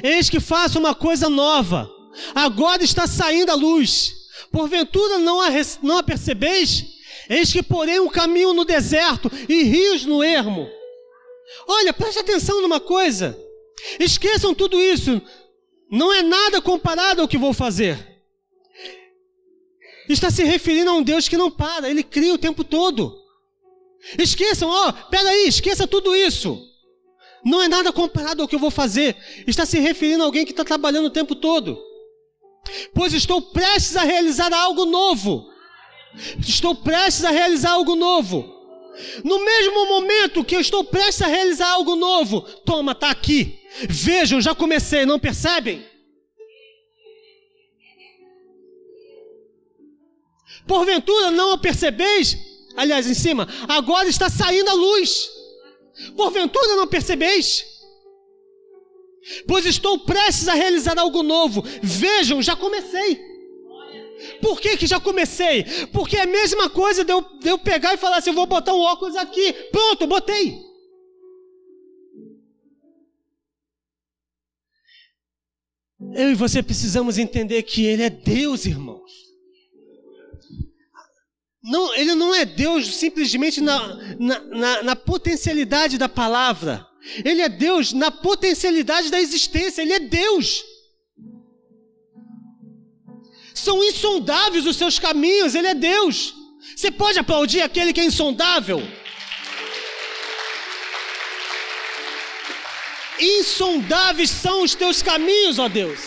[0.00, 1.90] Eis que faço uma coisa nova.
[2.32, 4.14] Agora está saindo a luz.
[4.52, 5.48] Porventura não a,
[5.82, 6.93] não a percebeis?
[7.28, 10.68] Eis que porém um caminho no deserto e rios no ermo.
[11.66, 13.38] Olha, preste atenção numa coisa.
[13.98, 15.20] Esqueçam tudo isso.
[15.90, 18.14] Não é nada comparado ao que vou fazer.
[20.08, 23.18] Está se referindo a um Deus que não para, ele cria o tempo todo.
[24.18, 26.60] Esqueçam, ó, oh, peraí, esqueça tudo isso.
[27.44, 29.16] Não é nada comparado ao que eu vou fazer.
[29.46, 31.78] Está se referindo a alguém que está trabalhando o tempo todo.
[32.94, 35.50] Pois estou prestes a realizar algo novo.
[36.38, 38.52] Estou prestes a realizar algo novo.
[39.24, 43.60] No mesmo momento que eu estou prestes a realizar algo novo, toma, está aqui.
[43.88, 45.84] Vejam, já comecei, não percebem?
[50.66, 52.38] Porventura não o percebeis?
[52.76, 55.28] Aliás, em cima, agora está saindo a luz.
[56.16, 57.64] Porventura não percebeis?
[59.46, 61.62] Pois estou prestes a realizar algo novo.
[61.82, 63.33] Vejam, já comecei.
[64.44, 65.64] Por que, que já comecei?
[65.90, 68.44] Porque é a mesma coisa de eu, de eu pegar e falar assim: eu vou
[68.44, 69.54] botar um óculos aqui.
[69.72, 70.60] Pronto, botei.
[76.14, 79.10] Eu e você precisamos entender que Ele é Deus, irmãos.
[81.62, 86.86] Não, ele não é Deus simplesmente na, na, na, na, potencialidade da palavra.
[87.24, 89.80] Ele é Deus na potencialidade da existência.
[89.80, 90.73] Ele é Deus.
[93.54, 95.54] São insondáveis os seus caminhos.
[95.54, 96.34] Ele é Deus.
[96.76, 98.82] Você pode aplaudir aquele que é insondável?
[103.20, 106.00] Insondáveis são os teus caminhos, ó Deus.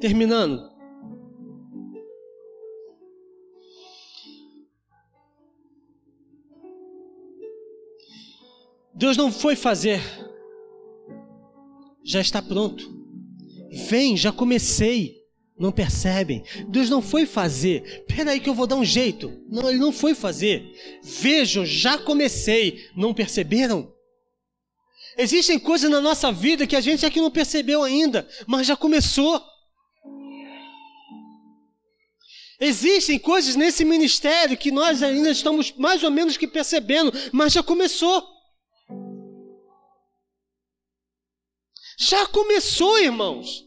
[0.00, 0.78] Terminando.
[8.94, 10.00] Deus não foi fazer,
[12.08, 12.90] já está pronto.
[13.70, 15.18] Vem, já comecei.
[15.58, 16.42] Não percebem?
[16.68, 18.04] Deus não foi fazer.
[18.08, 19.30] Espera aí que eu vou dar um jeito.
[19.48, 20.64] Não, ele não foi fazer.
[21.02, 22.88] Vejam, já comecei.
[22.96, 23.92] Não perceberam?
[25.18, 29.42] Existem coisas na nossa vida que a gente aqui não percebeu ainda, mas já começou.
[32.60, 37.62] Existem coisas nesse ministério que nós ainda estamos mais ou menos que percebendo, mas já
[37.62, 38.37] começou.
[41.98, 43.66] Já começou, irmãos.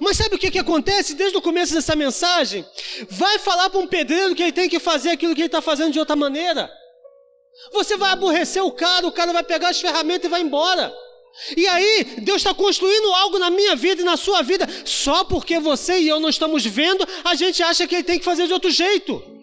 [0.00, 2.64] Mas sabe o que, que acontece desde o começo dessa mensagem?
[3.10, 5.92] Vai falar para um pedreiro que ele tem que fazer aquilo que ele está fazendo
[5.92, 6.70] de outra maneira.
[7.72, 10.94] Você vai aborrecer o cara, o cara vai pegar as ferramentas e vai embora.
[11.56, 15.58] E aí, Deus está construindo algo na minha vida e na sua vida, só porque
[15.58, 18.52] você e eu não estamos vendo, a gente acha que ele tem que fazer de
[18.52, 19.37] outro jeito.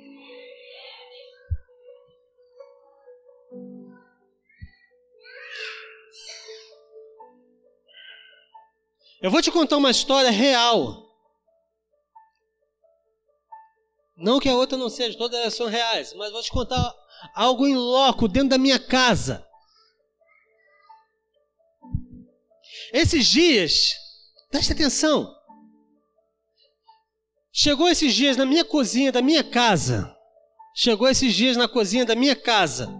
[9.25, 11.03] Eu vou te contar uma história real.
[14.15, 16.93] Não que a outra não seja, todas elas são reais, mas vou te contar
[17.33, 19.43] algo em loco, dentro da minha casa.
[22.93, 23.95] Esses dias,
[24.51, 25.35] preste atenção.
[27.51, 30.15] Chegou esses dias na minha cozinha da minha casa.
[30.75, 32.93] Chegou esses dias na cozinha da minha casa.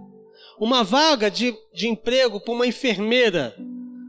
[0.59, 3.55] Uma vaga de, de emprego para uma enfermeira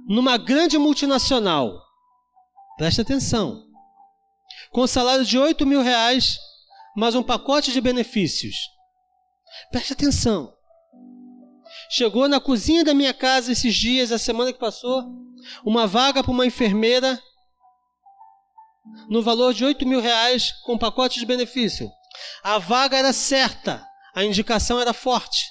[0.09, 1.86] numa grande multinacional.
[2.77, 3.67] Preste atenção.
[4.71, 6.39] Com salário de 8 mil reais,
[6.95, 8.55] mais um pacote de benefícios.
[9.71, 10.55] Preste atenção.
[11.89, 15.05] Chegou na cozinha da minha casa esses dias, a semana que passou,
[15.65, 17.19] uma vaga para uma enfermeira
[19.09, 21.91] no valor de 8 mil reais com pacote de benefício.
[22.43, 23.83] A vaga era certa,
[24.15, 25.47] a indicação era forte.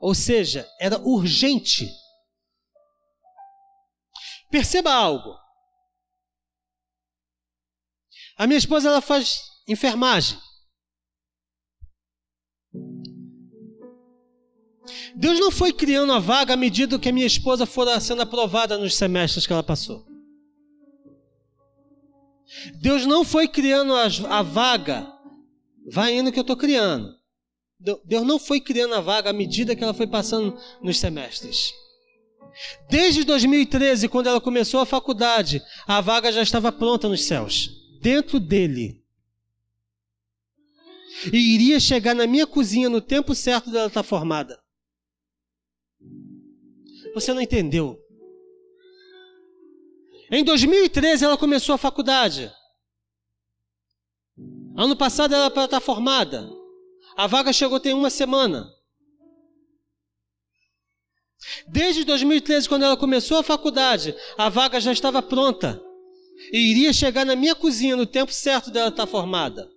[0.00, 1.90] Ou seja, era urgente.
[4.50, 5.41] Perceba algo.
[8.36, 10.38] A minha esposa ela faz enfermagem.
[15.14, 18.78] Deus não foi criando a vaga à medida que a minha esposa fora sendo aprovada
[18.78, 20.06] nos semestres que ela passou.
[22.80, 25.10] Deus não foi criando a, vaga,
[25.90, 27.14] vai indo que eu estou criando.
[28.04, 31.72] Deus não foi criando a vaga à medida que ela foi passando nos semestres.
[32.88, 37.70] Desde 2013, quando ela começou a faculdade, a vaga já estava pronta nos céus,
[38.02, 39.00] dentro dele.
[41.32, 44.60] E iria chegar na minha cozinha no tempo certo dela estar formada.
[47.14, 47.98] Você não entendeu.
[50.30, 52.50] Em 2013 ela começou a faculdade.
[54.76, 56.50] Ano passado ela para estar formada.
[57.16, 58.68] A vaga chegou tem uma semana.
[61.68, 65.82] Desde 2013, quando ela começou a faculdade, a vaga já estava pronta.
[66.50, 69.70] E iria chegar na minha cozinha no tempo certo dela estar formada.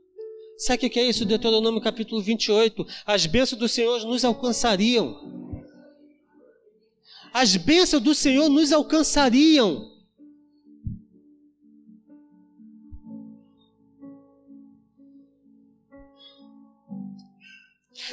[0.58, 1.26] Sabe o que é isso?
[1.26, 2.88] Deuteronômio capítulo 28.
[3.06, 5.54] As bênçãos do Senhor nos alcançariam.
[7.34, 9.92] As bênçãos do Senhor nos alcançariam.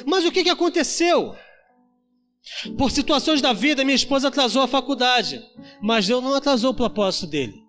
[0.05, 1.35] Mas o que, que aconteceu?
[2.77, 5.41] Por situações da vida, minha esposa atrasou a faculdade,
[5.81, 7.62] mas Deus não atrasou o propósito dele.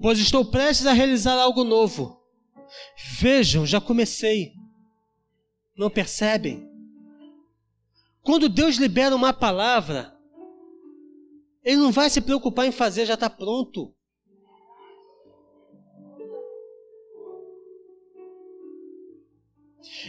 [0.00, 2.20] Pois estou prestes a realizar algo novo.
[3.18, 4.52] Vejam, já comecei.
[5.76, 6.70] Não percebem?
[8.22, 10.16] Quando Deus libera uma palavra,
[11.62, 13.94] ele não vai se preocupar em fazer, já está pronto.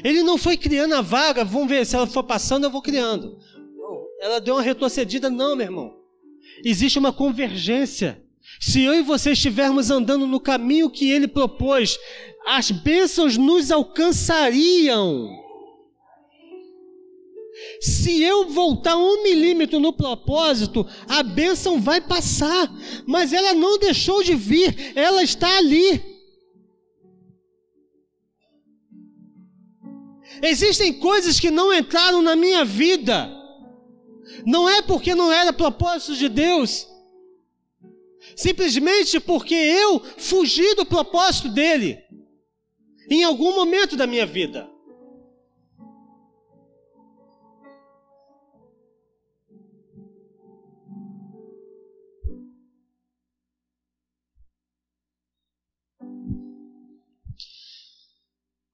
[0.04, 3.38] Ele não foi criando a vaga, vamos ver, se ela for passando, eu vou criando.
[4.20, 5.98] Ela deu uma retrocedida, não, meu irmão.
[6.64, 8.24] Existe uma convergência.
[8.60, 11.97] Se eu e você estivermos andando no caminho que ele propôs,
[12.45, 15.30] as bênçãos nos alcançariam.
[17.82, 22.72] Se eu voltar um milímetro no propósito, a bênção vai passar,
[23.05, 26.01] mas ela não deixou de vir, ela está ali.
[30.41, 33.32] Existem coisas que não entraram na minha vida,
[34.45, 36.88] não é porque não era propósito de Deus,
[38.38, 41.98] simplesmente porque eu fugi do propósito dele,
[43.10, 44.70] em algum momento da minha vida.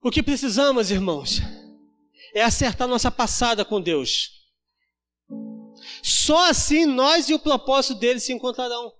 [0.02, 1.40] O que precisamos, irmãos,
[2.34, 4.44] é acertar nossa passada com Deus.
[6.02, 8.92] Só assim nós e o propósito dele se encontrarão.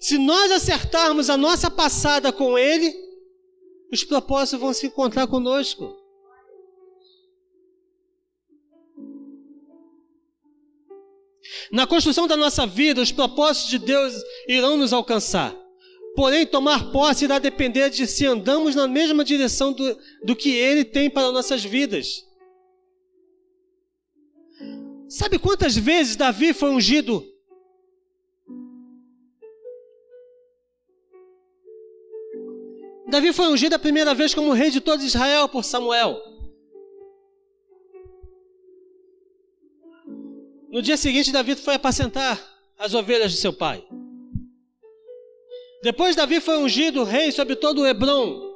[0.00, 2.94] Se nós acertarmos a nossa passada com ele,
[3.92, 5.96] os propósitos vão se encontrar conosco.
[11.72, 14.14] Na construção da nossa vida, os propósitos de Deus
[14.46, 15.56] irão nos alcançar.
[16.14, 20.84] Porém, tomar posse irá depender de se andamos na mesma direção do, do que Ele
[20.84, 22.24] tem para nossas vidas.
[25.08, 27.24] Sabe quantas vezes Davi foi ungido?
[33.08, 36.20] Davi foi ungido a primeira vez como rei de todo Israel por Samuel.
[40.68, 42.38] No dia seguinte, Davi foi apacentar
[42.78, 43.82] as ovelhas de seu pai.
[45.82, 48.46] Depois Davi foi ungido rei sobre todo o Hebron.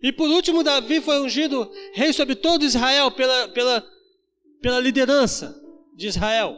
[0.00, 3.84] E por último, Davi foi ungido rei sobre todo Israel pela, pela,
[4.60, 5.60] pela liderança
[5.94, 6.56] de Israel.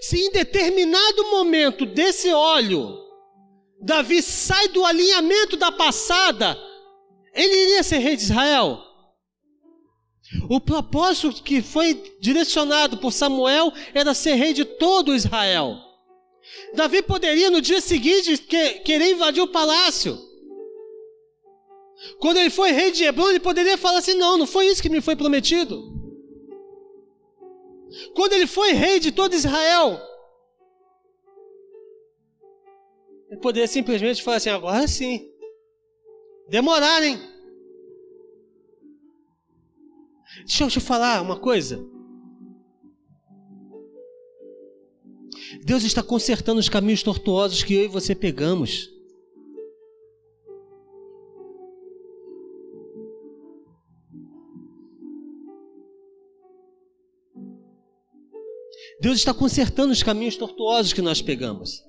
[0.00, 2.98] Se em determinado momento desse óleo,
[3.80, 6.56] Davi sai do alinhamento da passada,
[7.34, 8.78] ele iria ser rei de Israel?
[10.48, 15.76] O propósito que foi direcionado por Samuel era ser rei de todo Israel.
[16.74, 18.38] Davi poderia no dia seguinte
[18.84, 20.18] querer invadir o palácio.
[22.18, 24.88] Quando ele foi rei de Hebron, ele poderia falar assim: não, não foi isso que
[24.88, 26.01] me foi prometido.
[28.14, 30.00] Quando ele foi rei de todo Israel,
[33.32, 35.26] Ele poderia simplesmente falar assim: agora sim.
[36.50, 37.18] Demorarem.
[40.44, 41.82] Deixa eu te falar uma coisa.
[45.64, 48.90] Deus está consertando os caminhos tortuosos que eu e você pegamos.
[59.02, 61.82] Deus está consertando os caminhos tortuosos que nós pegamos.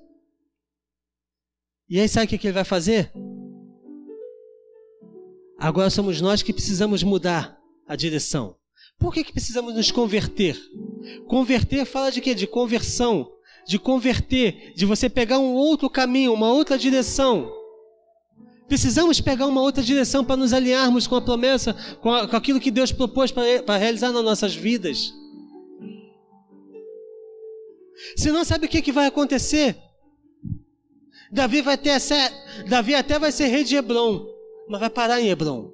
[1.88, 3.12] E aí, sabe o que ele vai fazer?
[5.56, 7.56] Agora somos nós que precisamos mudar
[7.86, 8.56] a direção.
[8.98, 10.60] Por que, que precisamos nos converter?
[11.28, 12.34] Converter fala de quê?
[12.34, 13.30] De conversão,
[13.64, 17.48] de converter, de você pegar um outro caminho, uma outra direção.
[18.66, 22.58] Precisamos pegar uma outra direção para nos alinharmos com a promessa, com, a, com aquilo
[22.58, 25.14] que Deus propôs para, para realizar nas nossas vidas.
[28.16, 29.76] Senão, sabe o que, que vai acontecer?
[31.30, 32.14] Davi vai ter essa,
[32.68, 34.26] Davi até vai ser rei de Hebron,
[34.68, 35.72] mas vai parar em Hebron.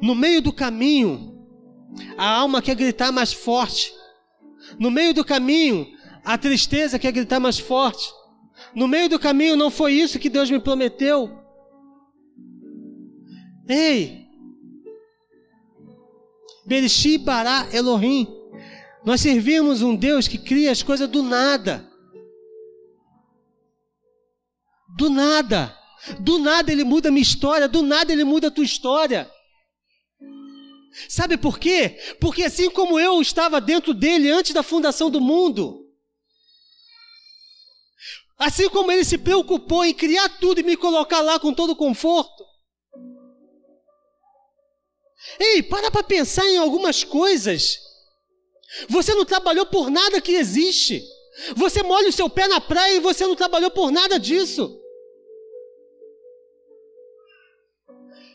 [0.00, 1.46] No meio do caminho,
[2.16, 3.92] a alma quer gritar mais forte.
[4.78, 5.86] No meio do caminho,
[6.24, 8.10] a tristeza quer gritar mais forte.
[8.74, 11.38] No meio do caminho, não foi isso que Deus me prometeu.
[13.68, 14.26] Ei!
[16.64, 18.39] Berixi Bará Elohim.
[19.04, 21.90] Nós servimos um Deus que cria as coisas do nada.
[24.96, 25.76] Do nada.
[26.18, 29.30] Do nada ele muda a minha história, do nada ele muda a tua história.
[31.08, 31.98] Sabe por quê?
[32.20, 35.86] Porque assim como eu estava dentro dele antes da fundação do mundo,
[38.38, 42.44] assim como ele se preocupou em criar tudo e me colocar lá com todo conforto.
[45.38, 47.89] Ei, para para pensar em algumas coisas.
[48.88, 51.02] Você não trabalhou por nada que existe.
[51.56, 54.78] Você molha o seu pé na praia e você não trabalhou por nada disso.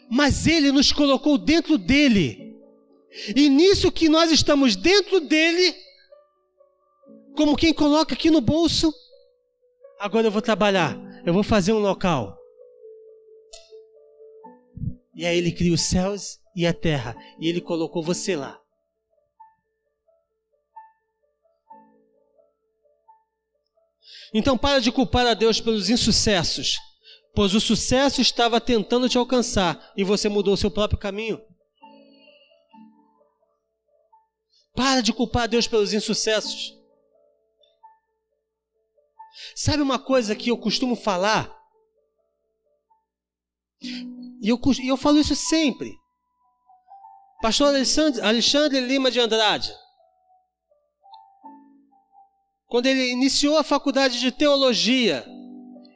[0.10, 2.56] Mas Ele nos colocou dentro dele.
[3.36, 5.74] E nisso que nós estamos dentro dele,
[7.36, 8.94] como quem coloca aqui no bolso,
[10.00, 12.38] agora eu vou trabalhar, eu vou fazer um local.
[15.16, 18.60] E aí ele cria os céus e a terra, e ele colocou você lá.
[24.38, 26.78] Então para de culpar a Deus pelos insucessos,
[27.34, 31.42] pois o sucesso estava tentando te alcançar e você mudou seu próprio caminho.
[34.76, 36.74] Para de culpar a Deus pelos insucessos.
[39.56, 41.50] Sabe uma coisa que eu costumo falar?
[43.82, 45.96] E eu, eu falo isso sempre.
[47.42, 49.74] Pastor Alexandre, Alexandre Lima de Andrade,
[52.76, 55.26] quando ele iniciou a faculdade de teologia,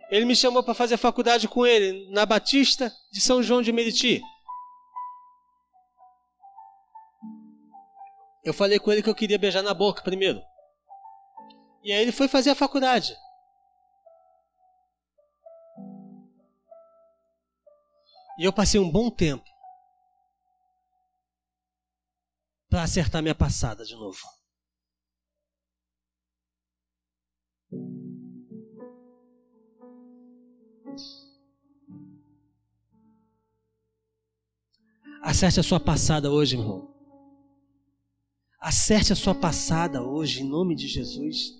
[0.10, 4.22] ele me chamou para fazer faculdade com ele na Batista de São João de Meriti.
[8.46, 10.42] Eu falei com ele que eu queria beijar na boca primeiro.
[11.84, 13.14] E aí ele foi fazer a faculdade.
[18.40, 19.44] E eu passei um bom tempo
[22.70, 24.39] para acertar minha passada de novo.
[35.22, 36.90] Acerte a sua passada hoje, irmão.
[38.60, 41.54] Acerte a sua passada hoje, em nome de Jesus.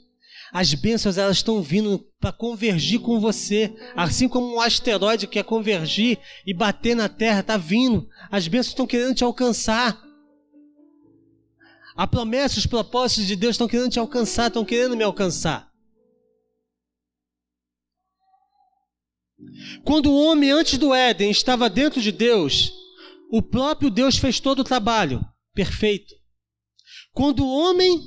[0.52, 6.18] As bênçãos elas estão vindo para convergir com você, assim como um asteroide quer convergir
[6.46, 8.10] e bater na Terra, está vindo.
[8.32, 10.02] As bênçãos estão querendo te alcançar.
[11.96, 15.69] A promessa, os propósitos de Deus estão querendo te alcançar, estão querendo me alcançar.
[19.84, 22.74] Quando o homem antes do Éden estava dentro de Deus,
[23.32, 25.22] o próprio Deus fez todo o trabalho
[25.54, 26.14] perfeito.
[27.14, 28.02] Quando o homem,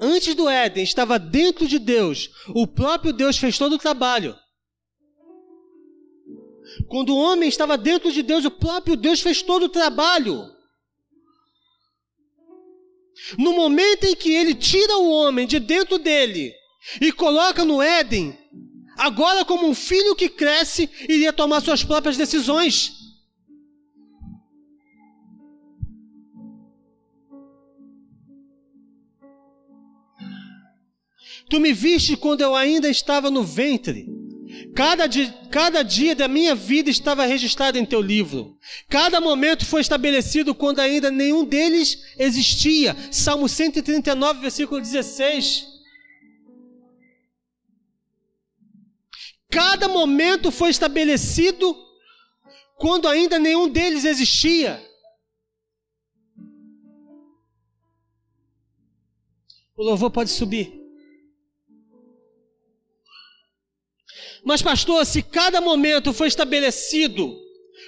[0.00, 4.36] antes do Éden, estava dentro de Deus, o próprio Deus fez todo o trabalho.
[6.88, 10.52] Quando o homem estava dentro de Deus, o próprio Deus fez todo o trabalho.
[13.38, 16.52] No momento em que ele tira o homem de dentro dele
[17.00, 18.36] e coloca no Éden,
[18.96, 23.04] agora, como um filho que cresce, iria tomar suas próprias decisões.
[31.48, 34.08] Tu me viste quando eu ainda estava no ventre.
[34.74, 38.56] Cada dia, cada dia da minha vida estava registrado em teu livro.
[38.88, 42.96] Cada momento foi estabelecido quando ainda nenhum deles existia.
[43.10, 45.73] Salmo 139, versículo 16.
[49.54, 51.76] Cada momento foi estabelecido
[52.76, 54.84] quando ainda nenhum deles existia.
[59.76, 60.72] O louvor pode subir.
[64.44, 67.40] Mas, pastor, se cada momento foi estabelecido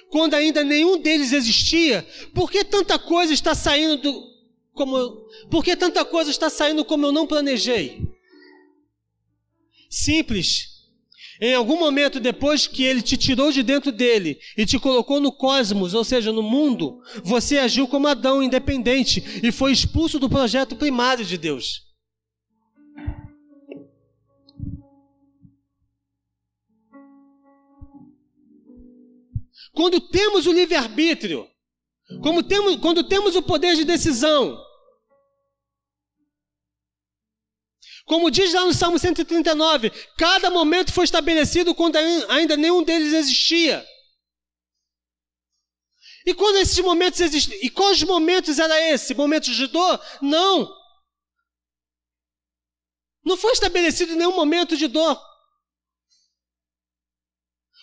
[0.08, 4.22] quando ainda nenhum deles existia, por que tanta coisa está saindo do,
[4.72, 8.08] como por que tanta coisa está saindo como eu não planejei?
[9.90, 10.75] Simples.
[11.40, 15.30] Em algum momento depois que ele te tirou de dentro dele e te colocou no
[15.30, 20.76] cosmos, ou seja, no mundo, você agiu como Adão, independente, e foi expulso do projeto
[20.76, 21.84] primário de Deus.
[29.72, 31.46] Quando temos o livre-arbítrio,
[32.22, 34.58] quando temos o poder de decisão,
[38.06, 43.84] como diz lá no Salmo 139, cada momento foi estabelecido quando ainda nenhum deles existia.
[46.24, 47.58] E quando esses momentos existiam?
[47.60, 49.12] E quais momentos era esse?
[49.12, 50.00] Momentos de dor?
[50.22, 50.72] Não.
[53.24, 55.20] Não foi estabelecido nenhum momento de dor.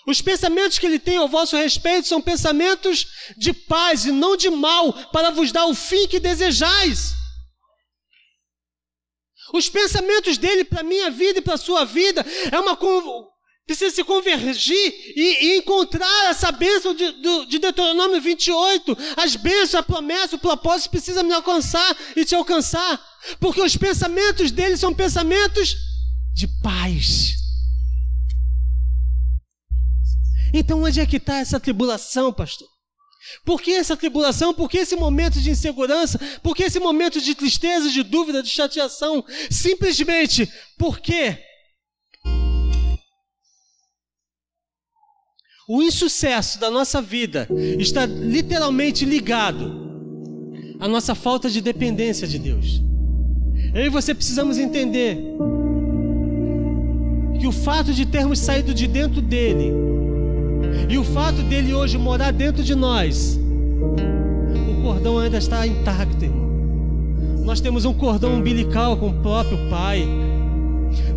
[0.07, 3.07] Os pensamentos que ele tem ao vosso respeito são pensamentos
[3.37, 7.22] de paz e não de mal, para vos dar o fim que desejais.
[9.53, 12.75] Os pensamentos dele para a minha vida e para a sua vida é uma
[13.65, 17.11] precisa se convergir e, e encontrar essa bênção de,
[17.47, 18.97] de, Deuteronômio 28.
[19.15, 22.99] As bênçãos, a promessa, o propósito precisa me alcançar e te alcançar,
[23.39, 25.75] porque os pensamentos dele são pensamentos
[26.33, 27.35] de paz.
[30.53, 32.72] Então, onde é que está essa tribulação, pastor?
[33.45, 34.53] Por que essa tribulação?
[34.53, 36.19] Por que esse momento de insegurança?
[36.41, 39.23] Por que esse momento de tristeza, de dúvida, de chateação?
[39.49, 41.37] Simplesmente porque
[45.67, 47.47] o insucesso da nossa vida
[47.79, 49.81] está literalmente ligado
[50.79, 52.81] à nossa falta de dependência de Deus.
[53.73, 55.17] Eu e você precisamos entender
[57.39, 59.92] que o fato de termos saído de dentro dele
[60.89, 63.39] e o fato dele hoje morar dentro de nós,
[64.69, 66.43] o cordão ainda está intacto, irmão.
[67.43, 70.07] Nós temos um cordão umbilical com o próprio Pai.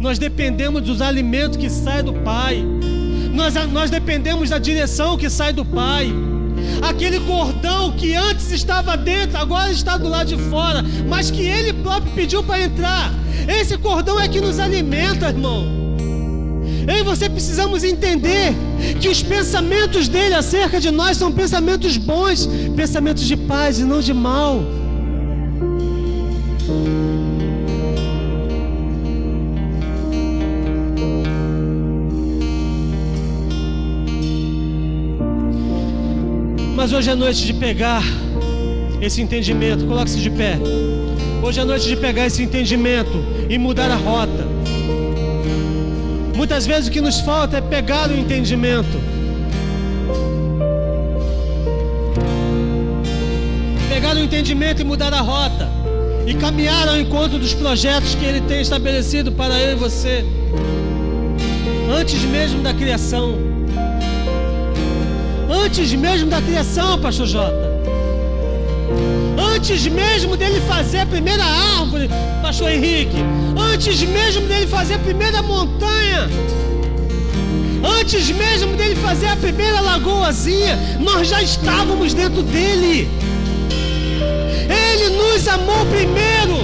[0.01, 2.65] Nós dependemos dos alimentos que saem do Pai.
[3.33, 6.13] Nós, nós dependemos da direção que sai do Pai.
[6.83, 11.73] Aquele cordão que antes estava dentro, agora está do lado de fora, mas que Ele
[11.73, 13.13] próprio pediu para entrar.
[13.47, 15.86] Esse cordão é que nos alimenta, irmão.
[16.87, 18.55] Eu e você precisamos entender
[19.01, 24.01] que os pensamentos dele acerca de nós são pensamentos bons, pensamentos de paz e não
[24.01, 24.63] de mal.
[36.77, 38.03] Mas hoje é noite de pegar
[39.01, 40.57] esse entendimento, coloque-se de pé.
[41.43, 44.36] Hoje é noite de pegar esse entendimento e mudar a rota.
[46.47, 49.01] Muitas vezes o que nos falta é pegar o entendimento.
[53.89, 55.69] Pegar o entendimento e mudar a rota.
[56.25, 60.25] E caminhar ao encontro dos projetos que Ele tem estabelecido para eu e você.
[61.91, 63.35] Antes mesmo da criação.
[65.51, 67.66] Antes mesmo da criação, Pastor Jota.
[69.57, 72.11] Antes mesmo dele fazer a primeira árvore,
[72.43, 73.17] Pastor Henrique.
[73.59, 76.29] Antes mesmo dele fazer a primeira montanha.
[77.99, 83.09] Antes mesmo dele fazer a primeira lagoazinha, nós já estávamos dentro dele.
[84.69, 86.59] Ele nos amou primeiro.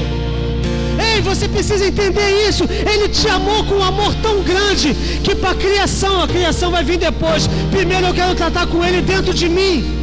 [1.14, 2.64] Ei, você precisa entender isso.
[2.64, 6.84] Ele te amou com um amor tão grande que para a criação, a criação vai
[6.84, 7.48] vir depois.
[7.70, 10.01] Primeiro eu quero tratar com ele dentro de mim.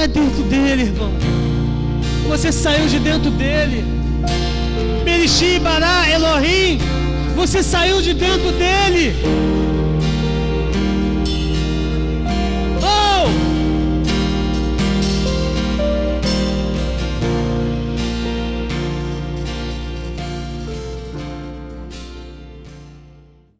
[0.00, 1.12] É dentro dele, irmão.
[2.26, 3.84] Você saiu de dentro dele.
[5.04, 6.78] Berixi, Bará, Elohim.
[7.36, 9.14] Você saiu de dentro dele.